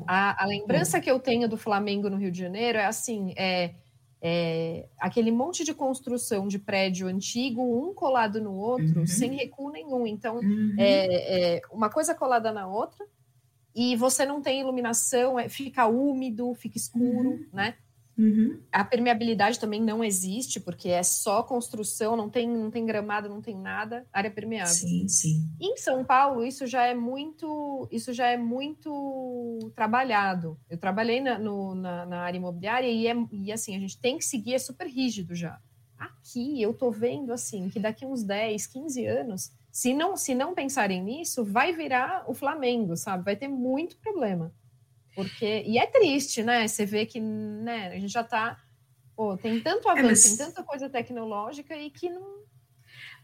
A, 0.07 0.43
a, 0.43 0.45
lembrança 0.47 0.99
que 0.99 1.09
eu 1.09 1.19
tenho 1.19 1.47
do 1.47 1.57
Flamengo 1.57 2.09
no 2.09 2.17
Rio 2.17 2.31
de 2.31 2.39
Janeiro 2.39 2.77
é 2.77 2.85
assim: 2.85 3.33
é, 3.37 3.75
é, 4.21 4.87
aquele 4.99 5.31
monte 5.31 5.63
de 5.63 5.73
construção 5.73 6.47
de 6.47 6.57
prédio 6.57 7.07
antigo, 7.07 7.61
um 7.61 7.93
colado 7.93 8.41
no 8.41 8.53
outro, 8.53 9.01
uhum. 9.01 9.07
sem 9.07 9.35
recuo 9.35 9.71
nenhum. 9.71 10.07
Então, 10.07 10.37
uhum. 10.37 10.75
é, 10.77 11.57
é, 11.57 11.61
uma 11.71 11.89
coisa 11.89 12.15
colada 12.15 12.51
na 12.51 12.67
outra, 12.67 13.05
e 13.75 13.95
você 13.95 14.25
não 14.25 14.41
tem 14.41 14.61
iluminação, 14.61 15.39
é, 15.39 15.47
fica 15.47 15.85
úmido, 15.85 16.53
fica 16.55 16.77
escuro, 16.77 17.29
uhum. 17.29 17.47
né? 17.53 17.75
Uhum. 18.17 18.59
A 18.71 18.83
permeabilidade 18.83 19.59
também 19.59 19.79
não 19.81 20.03
existe, 20.03 20.59
porque 20.59 20.89
é 20.89 21.03
só 21.03 21.43
construção, 21.43 22.17
não 22.17 22.29
tem, 22.29 22.49
não 22.49 22.71
tem 22.71 22.83
gramado, 22.83 23.29
não 23.29 23.41
tem 23.41 23.55
nada, 23.55 24.07
área 24.11 24.31
permeável. 24.31 24.73
Sim, 24.73 25.07
sim. 25.07 25.49
Em 25.61 25.77
São 25.77 26.03
Paulo, 26.03 26.43
isso 26.43 26.65
já 26.65 26.85
é 26.85 26.95
muito, 26.95 27.87
isso 27.91 28.11
já 28.13 28.27
é 28.27 28.37
muito 28.37 29.71
trabalhado. 29.75 30.59
Eu 30.67 30.77
trabalhei 30.77 31.21
na, 31.21 31.37
no, 31.37 31.75
na, 31.75 32.05
na, 32.07 32.19
área 32.21 32.37
imobiliária 32.37 32.87
e, 32.87 33.05
é, 33.05 33.15
e 33.31 33.51
assim, 33.51 33.75
a 33.75 33.79
gente 33.79 33.99
tem 33.99 34.17
que 34.17 34.25
seguir, 34.25 34.55
é 34.55 34.59
super 34.59 34.87
rígido 34.87 35.35
já. 35.35 35.61
Aqui 35.97 36.61
eu 36.61 36.73
tô 36.73 36.91
vendo 36.91 37.31
assim 37.31 37.69
que 37.69 37.79
daqui 37.79 38.05
uns 38.05 38.23
10, 38.23 38.67
15 38.67 39.05
anos, 39.05 39.51
se 39.71 39.93
não, 39.93 40.17
se 40.17 40.33
não 40.33 40.55
pensarem 40.55 41.03
nisso, 41.03 41.45
vai 41.45 41.71
virar 41.71 42.25
o 42.27 42.33
Flamengo, 42.33 42.95
sabe? 42.95 43.23
Vai 43.23 43.35
ter 43.35 43.47
muito 43.47 43.97
problema. 43.97 44.51
Porque, 45.17 45.63
e 45.65 45.79
é 45.79 45.87
triste, 45.87 46.43
né? 46.43 46.67
Você 46.67 46.85
vê 46.85 47.03
que 47.03 47.19
né, 47.19 47.87
a 47.87 47.99
gente 47.99 48.13
já 48.13 48.21
está. 48.21 48.55
Tem 49.41 49.59
tanto 49.59 49.89
é, 49.89 49.91
avanço, 49.91 50.05
é, 50.05 50.09
mas... 50.09 50.23
tem 50.23 50.37
tanta 50.37 50.61
coisa 50.61 50.87
tecnológica 50.87 51.75
e 51.75 51.89
que 51.89 52.07
não. 52.07 52.43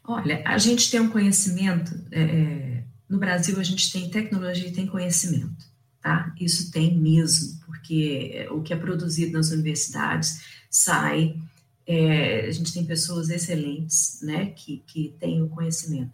Olha, 0.04 0.42
a 0.44 0.58
gente 0.58 0.90
tem 0.90 1.00
um 1.00 1.12
conhecimento. 1.12 1.94
É, 2.12 2.22
é, 2.22 2.84
no 3.08 3.20
Brasil, 3.20 3.60
a 3.60 3.64
gente 3.64 3.92
tem 3.92 4.10
tecnologia 4.10 4.70
e 4.70 4.74
tem 4.74 4.88
conhecimento, 4.88 5.68
tá? 6.02 6.34
Isso 6.42 6.72
tem 6.72 6.98
mesmo, 6.98 7.60
porque 7.64 8.48
o 8.50 8.64
que 8.64 8.74
é 8.74 8.76
produzido 8.76 9.34
nas 9.34 9.52
universidades 9.52 10.42
sai. 10.72 11.40
É, 11.86 12.48
a 12.48 12.52
gente 12.52 12.74
tem 12.74 12.86
pessoas 12.86 13.30
excelentes, 13.30 14.20
né, 14.24 14.48
que, 14.48 14.78
que 14.88 15.14
têm 15.20 15.44
o 15.44 15.50
conhecimento. 15.50 16.14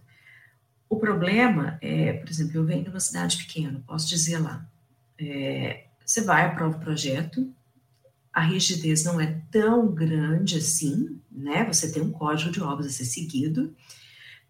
O 0.90 0.98
problema 0.98 1.78
é, 1.80 2.12
por 2.14 2.28
exemplo, 2.28 2.58
eu 2.58 2.66
venho 2.66 2.84
de 2.84 2.90
uma 2.90 3.00
cidade 3.00 3.38
pequena, 3.38 3.82
posso 3.88 4.10
dizer 4.10 4.40
lá, 4.40 4.68
é, 5.20 5.86
você 6.06 6.22
vai, 6.22 6.46
aprova 6.46 6.78
o 6.78 6.80
projeto, 6.80 7.54
a 8.32 8.42
rigidez 8.42 9.04
não 9.04 9.20
é 9.20 9.42
tão 9.52 9.94
grande 9.94 10.58
assim, 10.58 11.20
né? 11.32 11.66
Você 11.66 11.92
tem 11.92 12.02
um 12.02 12.12
código 12.12 12.52
de 12.52 12.62
obras 12.62 12.88
a 12.88 12.90
ser 12.90 13.06
seguido, 13.06 13.76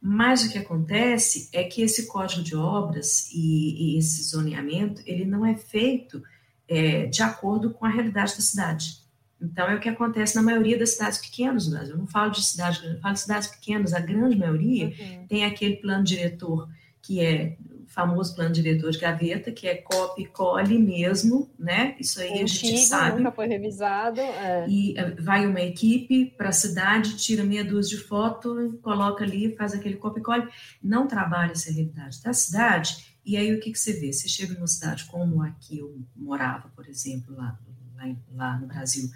mas 0.02 0.44
o 0.44 0.52
que 0.52 0.58
acontece 0.58 1.50
é 1.52 1.64
que 1.64 1.82
esse 1.82 2.08
código 2.08 2.42
de 2.42 2.56
obras 2.56 3.30
e, 3.34 3.96
e 3.96 3.98
esse 3.98 4.24
zoneamento, 4.24 5.02
ele 5.06 5.26
não 5.26 5.46
é 5.46 5.56
feito 5.56 6.22
é, 6.68 7.08
de 7.08 7.22
acordo 7.22 7.72
com 7.72 7.86
a 7.86 7.90
realidade 7.90 8.36
da 8.36 8.42
cidade. 8.42 9.00
Então, 9.42 9.68
é 9.68 9.76
o 9.76 9.80
que 9.80 9.90
acontece 9.90 10.36
na 10.36 10.42
maioria 10.42 10.78
das 10.78 10.92
cidades 10.92 11.18
pequenas 11.18 11.66
no 11.66 11.72
Brasil. 11.72 11.94
Eu 11.94 12.00
não 12.00 12.08
falo 12.08 12.32
de 12.32 12.44
cidades 12.44 12.80
grandes, 12.80 12.98
eu 12.98 13.02
falo 13.02 13.14
de 13.14 13.20
cidades 13.22 13.48
pequenas. 13.48 13.94
A 13.94 14.00
grande 14.00 14.38
maioria 14.38 14.88
uhum. 14.88 15.28
tem 15.28 15.46
aquele 15.46 15.78
plano 15.78 16.04
diretor 16.04 16.70
que 17.02 17.22
é 17.22 17.58
famoso 17.90 18.36
plano 18.36 18.54
diretor 18.54 18.92
de 18.92 19.00
gaveta, 19.00 19.52
que 19.52 19.68
é 19.68 19.76
copy 19.76 20.26
cole 20.28 20.78
mesmo, 20.78 21.50
né? 21.58 21.96
Isso 22.00 22.22
aí 22.22 22.42
Antigo, 22.42 22.44
a 22.44 22.48
gente 22.48 22.86
sabe. 22.86 23.18
Nunca 23.18 23.32
foi 23.32 23.48
revisado. 23.48 24.22
É. 24.22 24.66
E 24.70 24.98
eh, 24.98 25.16
vai 25.20 25.46
uma 25.46 25.60
equipe 25.60 26.28
para 26.38 26.50
a 26.50 26.54
cidade, 26.54 27.18
tira 27.18 27.44
meia 27.44 27.66
dúzia 27.66 27.98
de 27.98 28.04
foto, 28.04 28.80
coloca 28.84 29.24
ali, 29.24 29.56
faz 29.56 29.74
aquele 29.74 29.96
copy 29.96 30.22
cole. 30.22 30.48
Não 30.82 31.08
trabalha 31.08 31.52
essa 31.52 31.72
realidade 31.72 32.22
da 32.22 32.32
cidade. 32.32 33.18
E 33.26 33.36
aí 33.36 33.54
o 33.54 33.60
que, 33.60 33.72
que 33.72 33.80
você 33.80 33.94
vê? 33.94 34.14
Você 34.14 34.30
chega 34.30 34.54
numa 34.54 34.68
cidade 34.68 35.06
como 35.06 35.42
aqui 35.42 35.80
eu 35.80 36.00
morava, 36.16 36.70
por 36.76 36.88
exemplo, 36.88 37.36
lá, 37.36 37.60
lá, 37.98 38.16
lá 38.36 38.60
no 38.60 38.68
Brasil. 38.68 39.10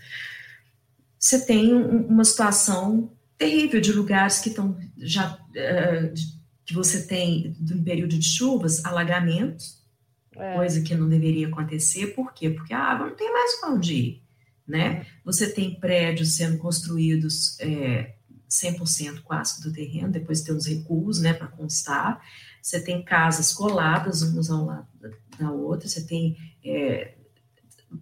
Você 1.19 1.45
tem 1.45 1.73
um, 1.73 2.07
uma 2.07 2.25
situação 2.25 3.12
terrível 3.38 3.79
de 3.79 3.93
lugares 3.93 4.39
que 4.39 4.49
estão 4.49 4.77
já 4.97 5.33
uh, 5.33 6.42
que 6.65 6.73
você 6.73 7.06
tem, 7.06 7.56
no 7.60 7.84
período 7.84 8.17
de 8.17 8.28
chuvas, 8.28 8.84
alagamentos, 8.86 9.84
é. 10.36 10.56
coisa 10.56 10.82
que 10.82 10.95
não 10.95 11.10
deveria 11.10 11.47
acontecer. 11.47 12.08
Por 12.08 12.34
quê? 12.34 12.49
Porque 12.49 12.73
a 12.73 12.80
água 12.80 13.08
não 13.08 13.15
tem 13.15 13.32
mais 13.32 13.60
para 13.60 13.71
onde 13.71 13.93
ir, 13.93 14.23
né? 14.67 14.86
É. 14.86 15.06
Você 15.26 15.52
tem 15.52 15.76
prédios 15.80 16.36
sendo 16.36 16.58
construídos 16.58 17.60
é, 17.60 18.13
100% 18.49 19.21
quase 19.21 19.62
do 19.62 19.73
terreno, 19.73 20.12
depois 20.12 20.41
tem 20.41 20.56
os 20.56 20.65
recuos, 20.65 21.19
né, 21.19 21.34
para 21.34 21.47
constar. 21.47 22.21
Você 22.62 22.82
tem 22.82 23.04
casas 23.04 23.52
coladas 23.52 24.21
umas 24.21 24.49
ao 24.49 24.65
lado 24.65 24.88
da 25.38 25.52
outra, 25.52 25.88
você 25.88 26.06
tem... 26.06 26.38
É, 26.63 27.15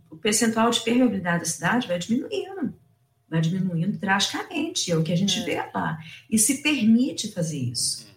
o 0.10 0.16
percentual 0.16 0.70
de 0.70 0.82
permeabilidade 0.82 1.40
da 1.40 1.46
cidade 1.46 1.88
vai 1.88 1.98
diminuindo, 1.98 2.74
vai 3.28 3.42
diminuindo 3.42 3.98
drasticamente, 3.98 4.92
é 4.92 4.96
o 4.96 5.04
que 5.04 5.12
a 5.12 5.18
gente 5.18 5.40
é. 5.40 5.44
vê 5.44 5.56
lá. 5.74 5.98
E 6.30 6.38
se 6.38 6.62
permite 6.62 7.32
fazer 7.32 7.58
isso. 7.58 8.11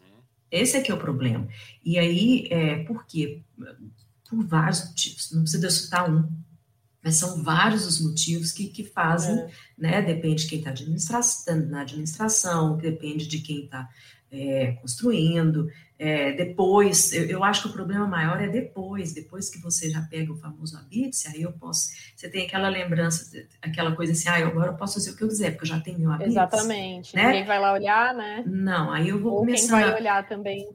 Esse 0.50 0.76
é 0.76 0.80
que 0.80 0.90
é 0.90 0.94
o 0.94 0.98
problema. 0.98 1.48
E 1.84 1.98
aí, 1.98 2.46
é, 2.50 2.84
por 2.84 3.06
quê? 3.06 3.42
Por 4.28 4.44
vários 4.46 4.86
motivos, 4.86 5.32
não 5.32 5.42
precisa 5.42 5.70
citar 5.70 6.10
um, 6.10 6.28
mas 7.02 7.16
são 7.16 7.42
vários 7.42 7.86
os 7.86 8.00
motivos 8.00 8.50
que, 8.50 8.68
que 8.68 8.82
fazem, 8.82 9.38
é. 9.38 9.50
né? 9.76 10.02
Depende 10.02 10.42
de 10.42 10.48
quem 10.48 10.58
está 10.58 10.70
administra 10.70 11.20
na 11.66 11.82
administração, 11.82 12.78
depende 12.78 13.26
de 13.26 13.40
quem 13.40 13.64
está 13.64 13.88
é, 14.30 14.72
construindo. 14.80 15.70
É, 15.96 16.32
depois, 16.32 17.12
eu, 17.12 17.24
eu, 17.26 17.44
acho 17.44 17.62
que 17.62 17.68
o 17.68 17.72
problema 17.72 18.06
maior 18.06 18.40
é 18.42 18.48
depois, 18.48 19.12
depois 19.12 19.48
que 19.48 19.62
você 19.62 19.88
já 19.88 20.02
pega 20.02 20.32
o 20.32 20.36
famoso 20.36 20.76
habite, 20.76 21.28
aí 21.28 21.42
eu 21.42 21.52
posso. 21.52 21.90
Você 22.16 22.28
tem 22.28 22.46
aquela 22.46 22.68
lembrança, 22.68 23.30
aquela 23.62 23.94
coisa 23.94 24.12
assim, 24.12 24.28
ah, 24.28 24.40
eu 24.40 24.48
agora 24.48 24.72
eu 24.72 24.76
posso 24.76 24.94
fazer 24.94 25.10
o 25.10 25.16
que 25.16 25.22
eu 25.22 25.28
quiser, 25.28 25.52
porque 25.52 25.64
eu 25.64 25.68
já 25.68 25.80
tenho 25.80 26.00
meu 26.00 26.10
habite. 26.10 26.30
Exatamente. 26.30 27.14
Né? 27.14 27.26
Ninguém 27.26 27.44
vai 27.44 27.60
lá 27.60 27.72
olhar, 27.72 28.12
né? 28.12 28.42
Não, 28.44 28.90
aí 28.90 29.08
eu 29.08 29.20
vou 29.20 29.34
Ou 29.34 29.38
começar. 29.40 29.78
Quem 29.78 29.86
vai 29.86 30.00
olhar 30.00 30.28
também. 30.28 30.68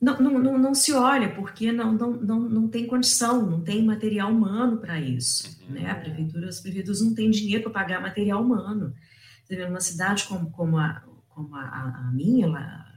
Não, 0.00 0.18
não, 0.18 0.38
não, 0.38 0.58
não, 0.58 0.74
se 0.74 0.92
olha, 0.92 1.32
porque 1.32 1.70
não, 1.70 1.92
não, 1.92 2.10
não, 2.12 2.40
não 2.40 2.68
tem 2.68 2.86
condição, 2.86 3.44
não 3.46 3.60
tem 3.60 3.84
material 3.84 4.32
humano 4.32 4.78
para 4.78 4.98
isso. 4.98 5.56
Uhum. 5.68 5.74
Né? 5.74 5.90
A 5.90 5.94
prefeitura, 5.94 6.48
as 6.48 6.60
prefeituras 6.60 7.02
não 7.02 7.14
têm 7.14 7.30
dinheiro 7.30 7.62
para 7.64 7.72
pagar 7.72 8.00
material 8.00 8.42
humano. 8.42 8.94
Você 9.44 9.54
vê, 9.54 9.66
numa 9.66 9.80
cidade 9.80 10.24
como, 10.24 10.50
como, 10.50 10.78
a, 10.78 11.02
como 11.28 11.54
a, 11.54 12.08
a 12.08 12.10
minha, 12.12 12.48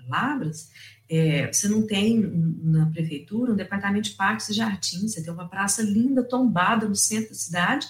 Labras, 0.08 0.70
é, 1.10 1.52
você 1.52 1.68
não 1.68 1.86
tem 1.86 2.20
na 2.64 2.88
prefeitura 2.88 3.52
um 3.52 3.56
departamento 3.56 4.10
de 4.10 4.16
parques 4.16 4.50
e 4.50 4.54
jardins, 4.54 5.14
você 5.14 5.24
tem 5.24 5.32
uma 5.34 5.48
praça 5.48 5.82
linda, 5.82 6.24
tombada 6.24 6.88
no 6.88 6.96
centro 6.96 7.30
da 7.30 7.36
cidade, 7.36 7.88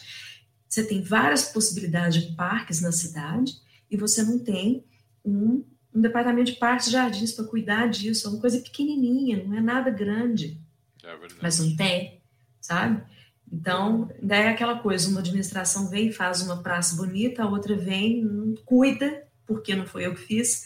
você 0.68 0.84
tem 0.84 1.02
várias 1.02 1.46
possibilidades 1.46 2.24
de 2.24 2.36
parques 2.36 2.82
na 2.82 2.92
cidade, 2.92 3.54
e 3.90 3.96
você 3.96 4.24
não 4.24 4.40
tem 4.40 4.84
um 5.24 5.64
um 5.96 6.02
departamento 6.02 6.52
de 6.52 6.58
parques 6.58 6.88
e 6.88 6.92
jardins 6.92 7.32
para 7.32 7.46
cuidar 7.46 7.88
disso, 7.88 8.28
é 8.28 8.30
uma 8.30 8.42
coisa 8.42 8.60
pequenininha, 8.60 9.42
não 9.42 9.58
é 9.58 9.62
nada 9.62 9.90
grande. 9.90 10.60
É 11.02 11.18
mas 11.42 11.60
não 11.60 11.74
tem, 11.76 12.22
sabe? 12.60 13.02
Então, 13.52 14.12
daí 14.22 14.44
é 14.44 14.50
aquela 14.50 14.80
coisa, 14.80 15.08
uma 15.08 15.22
administração 15.22 15.90
vem 15.90 16.10
e 16.10 16.12
faz 16.12 16.42
uma 16.42 16.62
praça 16.62 16.98
bonita, 16.98 17.44
a 17.44 17.48
outra 17.50 17.78
vem, 17.78 18.22
não 18.22 18.56
cuida, 18.66 19.26
porque 19.46 19.74
não 19.74 19.86
foi 19.86 20.06
eu 20.06 20.14
que 20.14 20.22
fiz. 20.22 20.66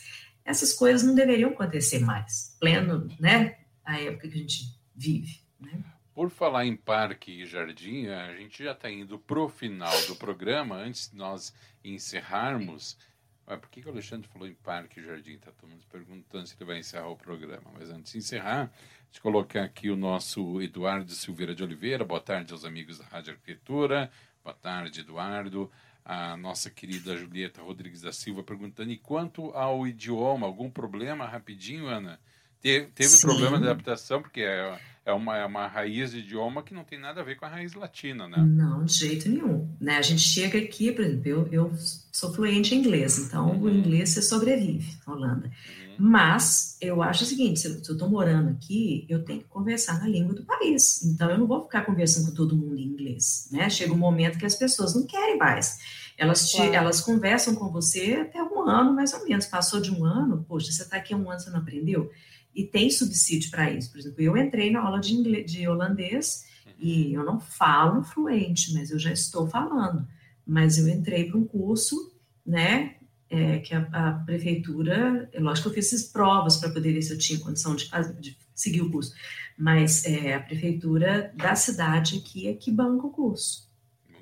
Essas 0.50 0.74
coisas 0.74 1.04
não 1.04 1.14
deveriam 1.14 1.52
acontecer 1.52 2.00
mais, 2.00 2.58
pleno, 2.60 3.08
né, 3.20 3.60
a 3.86 4.02
época 4.02 4.28
que 4.28 4.34
a 4.34 4.42
gente 4.42 4.64
vive, 4.96 5.42
né? 5.60 5.84
Por 6.12 6.32
falar 6.32 6.66
em 6.66 6.76
parque 6.76 7.44
e 7.44 7.46
jardim, 7.46 8.08
a 8.08 8.36
gente 8.36 8.64
já 8.64 8.72
está 8.72 8.90
indo 8.90 9.20
para 9.20 9.40
o 9.40 9.48
final 9.48 9.94
do 10.08 10.16
programa. 10.16 10.76
Antes 10.76 11.12
de 11.12 11.16
nós 11.16 11.54
encerrarmos, 11.84 12.98
ah, 13.46 13.58
por 13.58 13.70
que, 13.70 13.84
que 13.84 13.88
o 13.88 13.92
Alexandre 13.92 14.28
falou 14.28 14.48
em 14.48 14.56
parque 14.56 15.00
e 15.00 15.04
jardim? 15.04 15.34
Está 15.34 15.52
todo 15.52 15.70
mundo 15.70 15.86
perguntando 15.88 16.48
se 16.48 16.56
ele 16.56 16.66
vai 16.66 16.80
encerrar 16.80 17.10
o 17.10 17.16
programa. 17.16 17.72
Mas 17.72 17.92
antes 17.92 18.12
de 18.12 18.18
encerrar, 18.18 18.72
eu 19.14 19.22
colocar 19.22 19.64
aqui 19.64 19.92
o 19.92 19.96
nosso 19.96 20.60
Eduardo 20.64 21.12
Silveira 21.12 21.54
de 21.54 21.64
Oliveira. 21.64 22.04
Boa 22.04 22.20
tarde 22.20 22.54
aos 22.54 22.66
amigos 22.66 22.98
da 22.98 23.06
Rádio 23.06 23.34
Arquitetura. 23.34 24.12
Boa 24.44 24.56
tarde, 24.56 25.02
Eduardo. 25.02 25.72
A 26.12 26.36
nossa 26.36 26.72
querida 26.72 27.16
Julieta 27.16 27.62
Rodrigues 27.62 28.02
da 28.02 28.12
Silva 28.12 28.42
perguntando: 28.42 28.92
e 28.92 28.98
quanto 28.98 29.52
ao 29.52 29.86
idioma, 29.86 30.48
algum 30.48 30.68
problema? 30.68 31.28
Rapidinho, 31.28 31.86
Ana. 31.86 32.20
Teve, 32.62 32.88
teve 32.88 33.22
problema 33.22 33.58
de 33.58 33.66
adaptação, 33.66 34.22
porque 34.22 34.42
é 34.42 34.78
é 35.10 35.14
uma, 35.14 35.38
é 35.38 35.46
uma 35.46 35.68
raiz 35.68 36.12
de 36.12 36.20
idioma 36.20 36.62
que 36.62 36.74
não 36.74 36.84
tem 36.84 37.00
nada 37.00 37.22
a 37.22 37.24
ver 37.24 37.36
com 37.36 37.46
a 37.46 37.50
raiz 37.50 37.74
latina, 37.74 38.28
né? 38.28 38.38
Não, 38.38 38.86
de 38.86 38.94
jeito 38.94 39.28
nenhum. 39.28 39.68
Né? 39.82 39.98
A 39.98 40.02
gente 40.02 40.22
chega 40.22 40.58
aqui, 40.60 40.92
por 40.92 41.04
exemplo, 41.04 41.28
eu, 41.28 41.48
eu 41.52 41.74
sou 42.12 42.34
fluente 42.34 42.76
em 42.76 42.80
inglês, 42.80 43.18
então 43.18 43.50
uhum. 43.50 43.62
o 43.62 43.70
inglês 43.70 44.12
você 44.12 44.22
sobrevive 44.22 44.98
na 45.06 45.14
Holanda. 45.14 45.48
Uhum. 45.48 45.96
Mas 45.98 46.78
eu 46.80 47.02
acho 47.02 47.24
o 47.24 47.28
seguinte: 47.28 47.60
se 47.60 47.68
eu 47.68 47.94
estou 47.94 48.10
morando 48.10 48.50
aqui, 48.52 49.06
eu 49.10 49.24
tenho 49.24 49.40
que 49.40 49.48
conversar 49.48 50.00
na 50.00 50.08
língua 50.08 50.34
do 50.36 50.44
país. 50.44 51.04
Então 51.04 51.30
eu 51.30 51.38
não 51.38 51.48
vou 51.48 51.64
ficar 51.64 51.86
conversando 51.86 52.30
com 52.30 52.36
todo 52.36 52.56
mundo 52.56 52.78
em 52.78 52.86
inglês. 52.86 53.50
Né? 53.52 53.70
Chega 53.70 53.94
um 53.94 53.98
momento 53.98 54.38
que 54.38 54.46
as 54.46 54.56
pessoas 54.56 54.94
não 54.94 55.06
querem 55.06 55.38
mais. 55.38 55.80
Elas, 56.18 56.50
te, 56.50 56.58
claro. 56.58 56.74
elas 56.74 57.02
conversam 57.02 57.56
com 57.56 57.72
você 57.72 58.20
até 58.22 58.44
um 58.44 58.62
ano, 58.62 58.94
mais 58.94 59.14
ou 59.14 59.26
menos. 59.26 59.46
Passou 59.46 59.80
de 59.82 59.90
um 59.92 60.06
ano, 60.06 60.46
poxa, 60.48 60.72
você 60.72 60.84
está 60.84 60.98
aqui 60.98 61.14
há 61.14 61.18
um 61.18 61.32
ano, 61.32 61.40
você 61.40 61.50
não 61.50 61.60
aprendeu? 61.60 62.12
E 62.54 62.64
tem 62.66 62.90
subsídio 62.90 63.52
para 63.52 63.72
isso. 63.72 63.92
Por 63.92 64.00
exemplo, 64.00 64.22
eu 64.22 64.38
entrei 64.38 64.72
na 64.72 64.82
aula 64.82 65.00
de, 65.00 65.14
inglês, 65.14 65.52
de 65.52 65.68
holandês 65.68 66.46
e 66.78 67.14
eu 67.14 67.24
não 67.24 67.40
falo 67.40 68.04
fluente, 68.04 68.74
mas 68.74 68.92
eu 68.92 69.00
já 69.00 69.12
estou 69.12 69.48
falando. 69.48 70.08
Mas 70.46 70.78
eu 70.78 70.88
entrei 70.88 71.26
para 71.30 71.38
um 71.38 71.46
curso, 71.46 72.14
né, 72.46 72.96
é, 73.30 73.60
que 73.60 73.74
a, 73.74 73.88
a, 73.92 74.12
prefeitura, 74.26 75.30
é 75.32 75.40
lógico 75.40 75.70
que 75.70 75.80
eu 75.80 75.84
fiz 75.84 76.04
provas 76.04 76.58
para 76.58 76.72
poder 76.72 76.94
ver 76.94 77.02
se 77.02 77.14
eu 77.14 77.18
tinha 77.18 77.40
condição 77.40 77.76
de, 77.76 77.88
fazer, 77.88 78.20
de 78.20 78.36
seguir 78.56 78.82
o 78.82 78.90
curso, 78.90 79.14
mas 79.58 80.04
é, 80.06 80.34
a 80.34 80.40
prefeitura 80.40 81.32
da 81.36 81.56
cidade 81.56 82.18
aqui 82.18 82.48
é 82.48 82.54
que 82.54 82.72
banca 82.72 83.06
o 83.06 83.12
curso. 83.12 83.69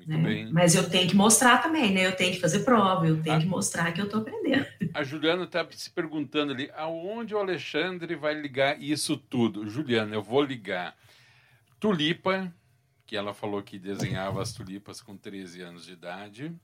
Né? 0.08 0.48
Mas 0.50 0.74
eu 0.74 0.88
tenho 0.88 1.06
que 1.06 1.14
mostrar 1.14 1.58
também, 1.58 1.92
né? 1.92 2.06
Eu 2.06 2.16
tenho 2.16 2.32
que 2.32 2.40
fazer 2.40 2.60
prova, 2.60 3.06
eu 3.06 3.22
tenho 3.22 3.36
a... 3.36 3.40
que 3.40 3.46
mostrar 3.46 3.92
que 3.92 4.00
eu 4.00 4.06
estou 4.06 4.22
aprendendo. 4.22 4.66
A 4.94 5.02
Juliana 5.02 5.44
está 5.44 5.66
se 5.70 5.90
perguntando 5.90 6.52
ali, 6.52 6.70
aonde 6.74 7.34
o 7.34 7.38
Alexandre 7.38 8.16
vai 8.16 8.32
ligar 8.32 8.80
isso 8.80 9.18
tudo? 9.18 9.68
Juliana, 9.68 10.14
eu 10.14 10.22
vou 10.22 10.42
ligar 10.42 10.96
tulipa, 11.78 12.52
que 13.06 13.16
ela 13.16 13.34
falou 13.34 13.62
que 13.62 13.78
desenhava 13.78 14.40
as 14.40 14.52
tulipas 14.52 15.02
com 15.02 15.16
13 15.16 15.60
anos 15.60 15.84
de 15.84 15.92
idade. 15.92 16.54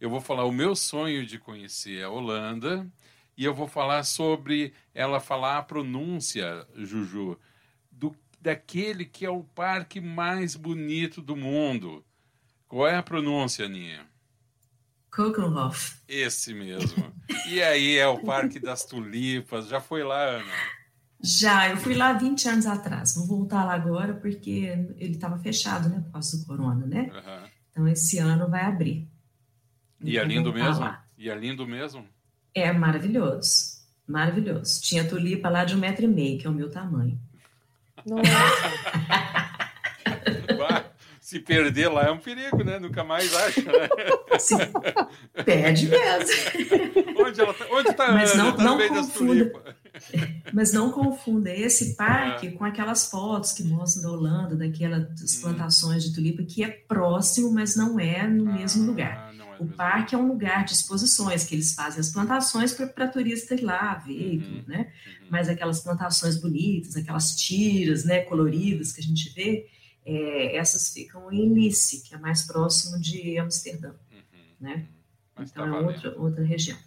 Eu 0.00 0.08
vou 0.08 0.20
falar 0.20 0.44
o 0.44 0.52
meu 0.52 0.76
sonho 0.76 1.26
de 1.26 1.38
conhecer 1.38 2.04
a 2.04 2.08
Holanda. 2.10 2.88
E 3.36 3.44
eu 3.44 3.54
vou 3.54 3.66
falar 3.66 4.04
sobre 4.04 4.74
ela 4.94 5.18
falar 5.18 5.58
a 5.58 5.62
pronúncia, 5.62 6.66
Juju, 6.76 7.38
do, 7.90 8.14
daquele 8.40 9.04
que 9.04 9.24
é 9.24 9.30
o 9.30 9.42
parque 9.42 10.00
mais 10.00 10.54
bonito 10.54 11.22
do 11.22 11.34
mundo. 11.34 12.04
Qual 12.72 12.88
é 12.88 12.96
a 12.96 13.02
pronúncia, 13.02 13.66
Aninha? 13.66 14.00
Kokenhof. 15.10 15.98
Esse 16.08 16.54
mesmo. 16.54 17.12
E 17.46 17.62
aí 17.62 17.98
é 17.98 18.06
o 18.06 18.20
Parque 18.20 18.58
das 18.58 18.86
Tulipas. 18.86 19.68
Já 19.68 19.78
foi 19.78 20.02
lá, 20.02 20.22
Ana? 20.22 20.52
Já, 21.22 21.68
eu 21.68 21.76
fui 21.76 21.92
lá 21.92 22.14
20 22.14 22.48
anos 22.48 22.66
atrás. 22.66 23.14
Vou 23.14 23.26
voltar 23.26 23.66
lá 23.66 23.74
agora 23.74 24.14
porque 24.14 24.74
ele 24.96 25.12
estava 25.12 25.36
fechado, 25.36 25.90
né? 25.90 26.00
Por 26.00 26.12
causa 26.12 26.38
do 26.38 26.46
corona, 26.46 26.86
né? 26.86 27.10
Uhum. 27.12 27.48
Então 27.72 27.88
esse 27.88 28.16
ano 28.16 28.48
vai 28.48 28.64
abrir. 28.64 29.06
E 30.00 30.16
é 30.16 30.24
lindo 30.24 30.50
mesmo? 30.50 30.80
Lá. 30.80 31.04
E 31.18 31.28
é 31.28 31.34
lindo 31.34 31.66
mesmo? 31.66 32.08
É 32.54 32.72
maravilhoso. 32.72 33.82
Maravilhoso. 34.08 34.80
Tinha 34.80 35.06
tulipa 35.06 35.50
lá 35.50 35.66
de 35.66 35.74
um 35.74 35.78
metro 35.78 36.06
e 36.06 36.08
meio, 36.08 36.38
que 36.38 36.46
é 36.46 36.50
o 36.50 36.54
meu 36.54 36.70
tamanho. 36.70 37.20
Nossa! 38.06 39.41
se 41.32 41.40
perder 41.40 41.88
lá 41.88 42.02
é 42.02 42.10
um 42.10 42.18
perigo, 42.18 42.62
né? 42.62 42.78
Nunca 42.78 43.02
mais 43.02 43.34
acha, 43.34 43.62
né? 43.62 43.88
Sim, 44.38 44.58
perde 45.46 45.88
mesmo. 45.88 47.24
Onde 47.26 47.40
ela 47.40 47.54
tá, 47.54 47.66
onde 47.70 47.92
tá 47.94 48.12
Mas 48.12 48.34
não, 48.34 48.54
tá 48.54 48.62
não 48.62 48.88
confunda. 48.88 49.52
Mas 50.52 50.72
não 50.74 50.92
confunda 50.92 51.50
esse 51.50 51.96
parque 51.96 52.48
é. 52.48 52.50
com 52.50 52.64
aquelas 52.64 53.06
fotos 53.06 53.52
que 53.52 53.64
mostram 53.64 54.02
da 54.02 54.10
Holanda, 54.10 54.56
daquelas 54.56 55.04
hum. 55.04 55.40
plantações 55.40 56.04
de 56.04 56.12
tulipa, 56.12 56.42
que 56.42 56.62
é 56.62 56.68
próximo, 56.68 57.50
mas 57.50 57.76
não 57.76 57.98
é 57.98 58.26
no 58.26 58.50
ah, 58.50 58.52
mesmo 58.52 58.84
lugar. 58.84 59.32
É 59.38 59.62
o 59.62 59.66
parque 59.66 60.14
lugar. 60.14 60.22
é 60.22 60.26
um 60.26 60.32
lugar 60.32 60.64
de 60.66 60.72
exposições, 60.72 61.44
que 61.44 61.54
eles 61.54 61.72
fazem 61.72 62.00
as 62.00 62.10
plantações 62.10 62.74
para 62.74 63.08
turista 63.08 63.54
ir 63.54 63.62
lá 63.62 63.94
ver 63.94 64.36
uhum, 64.36 64.40
tudo, 64.40 64.68
né? 64.68 64.78
Uhum. 64.80 65.26
Mas 65.30 65.48
aquelas 65.48 65.80
plantações 65.80 66.36
bonitas, 66.36 66.94
aquelas 66.94 67.36
tiras, 67.36 68.04
né, 68.04 68.20
coloridas 68.20 68.92
que 68.92 69.00
a 69.00 69.04
gente 69.04 69.32
vê, 69.34 69.66
é, 70.04 70.56
essas 70.56 70.92
ficam 70.92 71.32
em 71.32 71.48
Nice, 71.48 72.02
que 72.02 72.14
é 72.14 72.18
mais 72.18 72.42
próximo 72.46 73.00
de 73.00 73.38
Amsterdã, 73.38 73.90
uhum, 73.90 74.22
né? 74.60 74.86
Uhum. 75.36 75.44
então 75.44 75.70
tá 75.70 75.76
é 75.76 75.80
outra, 75.80 76.18
outra 76.18 76.44
região. 76.44 76.78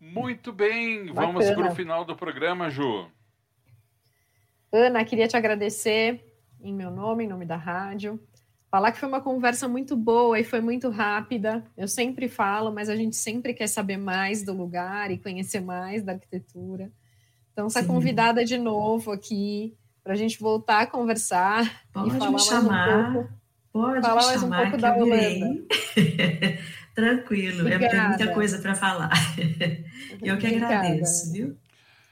Muito 0.00 0.52
bem, 0.52 1.06
Bacana. 1.06 1.26
vamos 1.26 1.50
para 1.50 1.72
o 1.72 1.74
final 1.74 2.04
do 2.04 2.16
programa, 2.16 2.70
Ju. 2.70 3.08
Ana, 4.72 5.04
queria 5.04 5.28
te 5.28 5.36
agradecer 5.36 6.24
em 6.60 6.72
meu 6.74 6.90
nome, 6.90 7.24
em 7.24 7.28
nome 7.28 7.44
da 7.44 7.56
rádio. 7.56 8.20
Falar 8.70 8.90
que 8.90 8.98
foi 8.98 9.08
uma 9.08 9.20
conversa 9.20 9.68
muito 9.68 9.94
boa 9.94 10.40
e 10.40 10.44
foi 10.44 10.60
muito 10.60 10.88
rápida. 10.88 11.62
Eu 11.76 11.86
sempre 11.86 12.26
falo, 12.26 12.72
mas 12.72 12.88
a 12.88 12.96
gente 12.96 13.16
sempre 13.16 13.52
quer 13.52 13.66
saber 13.66 13.98
mais 13.98 14.42
do 14.42 14.54
lugar 14.54 15.10
e 15.10 15.18
conhecer 15.18 15.60
mais 15.60 16.02
da 16.02 16.12
arquitetura. 16.12 16.90
Então, 17.52 17.66
está 17.66 17.84
convidada 17.84 18.44
de 18.46 18.56
novo 18.56 19.12
aqui 19.12 19.76
para 20.02 20.14
a 20.14 20.16
gente 20.16 20.38
voltar 20.38 20.82
a 20.82 20.86
conversar 20.86 21.84
pode 21.92 22.08
e 22.08 22.18
falar 22.18 22.30
me 22.30 22.38
chamar, 22.40 22.88
mais 22.88 23.08
um 23.08 23.12
pouco. 23.12 23.32
Pode 23.72 24.00
falar 24.02 24.26
mais 24.26 24.42
um 24.42 24.50
pouco 24.50 24.76
da 24.76 24.96
Holanda. 24.96 25.66
Tranquilo, 26.94 27.68
é, 27.68 27.74
é 27.74 28.08
muita 28.08 28.34
coisa 28.34 28.58
para 28.58 28.74
falar. 28.74 29.10
Eu 30.20 30.36
que 30.36 30.46
agradeço, 30.46 31.32
viu? 31.32 31.56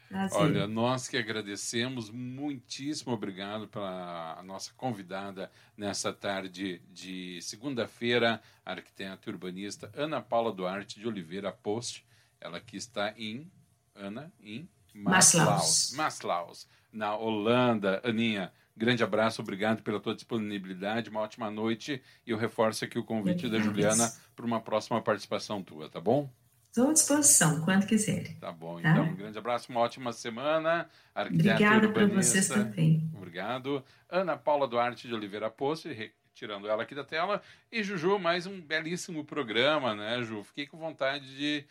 Prazer. 0.08 0.40
Olha, 0.40 0.66
nós 0.66 1.06
que 1.06 1.16
agradecemos, 1.16 2.10
muitíssimo 2.10 3.12
obrigado 3.12 3.68
pela 3.68 4.42
nossa 4.42 4.72
convidada 4.76 5.50
nessa 5.76 6.12
tarde 6.12 6.82
de 6.90 7.40
segunda-feira, 7.42 8.40
arquiteta 8.64 9.28
e 9.28 9.32
urbanista 9.32 9.90
Ana 9.94 10.20
Paula 10.20 10.52
Duarte 10.52 10.98
de 10.98 11.06
Oliveira 11.06 11.52
Post, 11.52 12.04
ela 12.40 12.58
que 12.58 12.76
está 12.76 13.14
em, 13.16 13.48
Ana, 13.94 14.32
em 14.42 14.68
Maslaus. 14.92 15.92
Maslaus 15.94 16.66
na 16.92 17.16
Holanda. 17.16 18.00
Aninha, 18.04 18.52
grande 18.76 19.02
abraço, 19.02 19.42
obrigado 19.42 19.82
pela 19.82 20.00
tua 20.00 20.14
disponibilidade, 20.14 21.10
uma 21.10 21.20
ótima 21.20 21.50
noite 21.50 22.02
e 22.26 22.30
eu 22.30 22.36
reforço 22.36 22.84
aqui 22.84 22.98
o 22.98 23.04
convite 23.04 23.48
da 23.48 23.58
Juliana 23.58 24.12
para 24.34 24.46
uma 24.46 24.60
próxima 24.60 25.00
participação 25.00 25.62
tua, 25.62 25.88
tá 25.88 26.00
bom? 26.00 26.30
Estou 26.70 26.90
à 26.90 26.92
disposição, 26.92 27.60
quando 27.62 27.84
quiserem. 27.84 28.36
Tá 28.36 28.52
bom, 28.52 28.80
tá? 28.80 28.90
então 28.90 29.04
um 29.04 29.16
grande 29.16 29.36
abraço, 29.36 29.70
uma 29.70 29.80
ótima 29.80 30.12
semana. 30.12 30.88
Obrigada 31.16 31.88
para 31.88 32.06
vocês 32.06 32.46
também. 32.46 33.10
Obrigado. 33.12 33.84
Ana 34.08 34.36
Paula 34.36 34.68
Duarte 34.68 35.08
de 35.08 35.14
Oliveira 35.14 35.50
Poço, 35.50 35.88
tirando 36.32 36.68
ela 36.68 36.84
aqui 36.84 36.94
da 36.94 37.02
tela. 37.02 37.42
E 37.72 37.82
Juju, 37.82 38.20
mais 38.20 38.46
um 38.46 38.60
belíssimo 38.60 39.24
programa, 39.24 39.96
né, 39.96 40.22
Ju? 40.22 40.44
Fiquei 40.44 40.64
com 40.64 40.78
vontade 40.78 41.36
de 41.36 41.64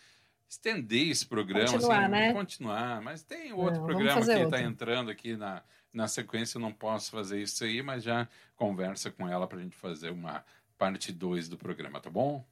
estender 0.50 1.10
esse 1.10 1.26
programa, 1.26 1.72
continuar, 1.72 2.02
assim, 2.02 2.12
né? 2.12 2.34
continuar. 2.34 3.02
Mas 3.02 3.22
tem 3.22 3.54
outro 3.54 3.82
não, 3.82 3.86
programa 3.86 4.26
que 4.26 4.32
está 4.32 4.62
entrando 4.62 5.12
aqui 5.12 5.38
na, 5.38 5.62
na 5.94 6.08
sequência, 6.08 6.58
eu 6.58 6.62
não 6.62 6.74
posso 6.74 7.12
fazer 7.12 7.40
isso 7.42 7.64
aí, 7.64 7.84
mas 7.84 8.04
já 8.04 8.28
conversa 8.56 9.12
com 9.12 9.28
ela 9.28 9.48
para 9.48 9.60
a 9.60 9.62
gente 9.62 9.76
fazer 9.76 10.10
uma 10.10 10.44
parte 10.78 11.12
2 11.12 11.48
do 11.48 11.58
programa, 11.58 12.02
tá 12.02 12.10
bom? 12.10 12.44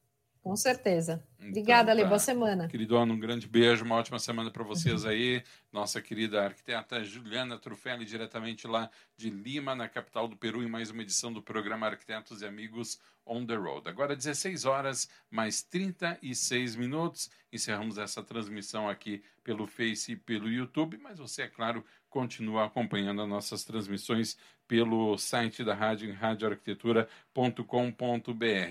Com 0.41 0.55
certeza. 0.55 1.23
Então, 1.37 1.49
Obrigada, 1.49 1.91
Ale. 1.91 2.03
Tá. 2.03 2.07
Boa 2.07 2.19
semana. 2.19 2.67
Querido 2.67 2.97
Ana, 2.97 3.13
um 3.13 3.19
grande 3.19 3.47
beijo, 3.47 3.85
uma 3.85 3.95
ótima 3.95 4.19
semana 4.19 4.49
para 4.49 4.63
vocês 4.63 5.05
aí. 5.05 5.43
Nossa 5.71 6.01
querida 6.01 6.43
arquiteta 6.43 7.03
Juliana 7.03 7.57
Trufelli, 7.57 8.05
diretamente 8.05 8.67
lá 8.67 8.89
de 9.15 9.29
Lima, 9.29 9.75
na 9.75 9.87
capital 9.87 10.27
do 10.27 10.35
Peru, 10.35 10.63
em 10.63 10.67
mais 10.67 10.89
uma 10.89 11.01
edição 11.01 11.31
do 11.31 11.41
programa 11.41 11.87
Arquitetos 11.87 12.41
e 12.41 12.45
Amigos 12.45 12.99
On 13.25 13.45
the 13.45 13.55
Road. 13.55 13.87
Agora, 13.89 14.15
16 14.15 14.65
horas, 14.65 15.09
mais 15.29 15.61
36 15.61 16.75
minutos. 16.75 17.29
Encerramos 17.51 17.97
essa 17.97 18.23
transmissão 18.23 18.89
aqui 18.89 19.21
pelo 19.43 19.67
Face 19.67 20.13
e 20.13 20.15
pelo 20.15 20.49
YouTube, 20.49 20.97
mas 20.97 21.19
você, 21.19 21.43
é 21.43 21.47
claro, 21.47 21.83
continua 22.09 22.65
acompanhando 22.65 23.21
as 23.21 23.29
nossas 23.29 23.63
transmissões 23.63 24.37
pelo 24.67 25.17
site 25.17 25.63
da 25.63 25.73
rádio 25.73 26.09
em 26.09 26.13
radioarquitetura.com.br. 26.13 28.65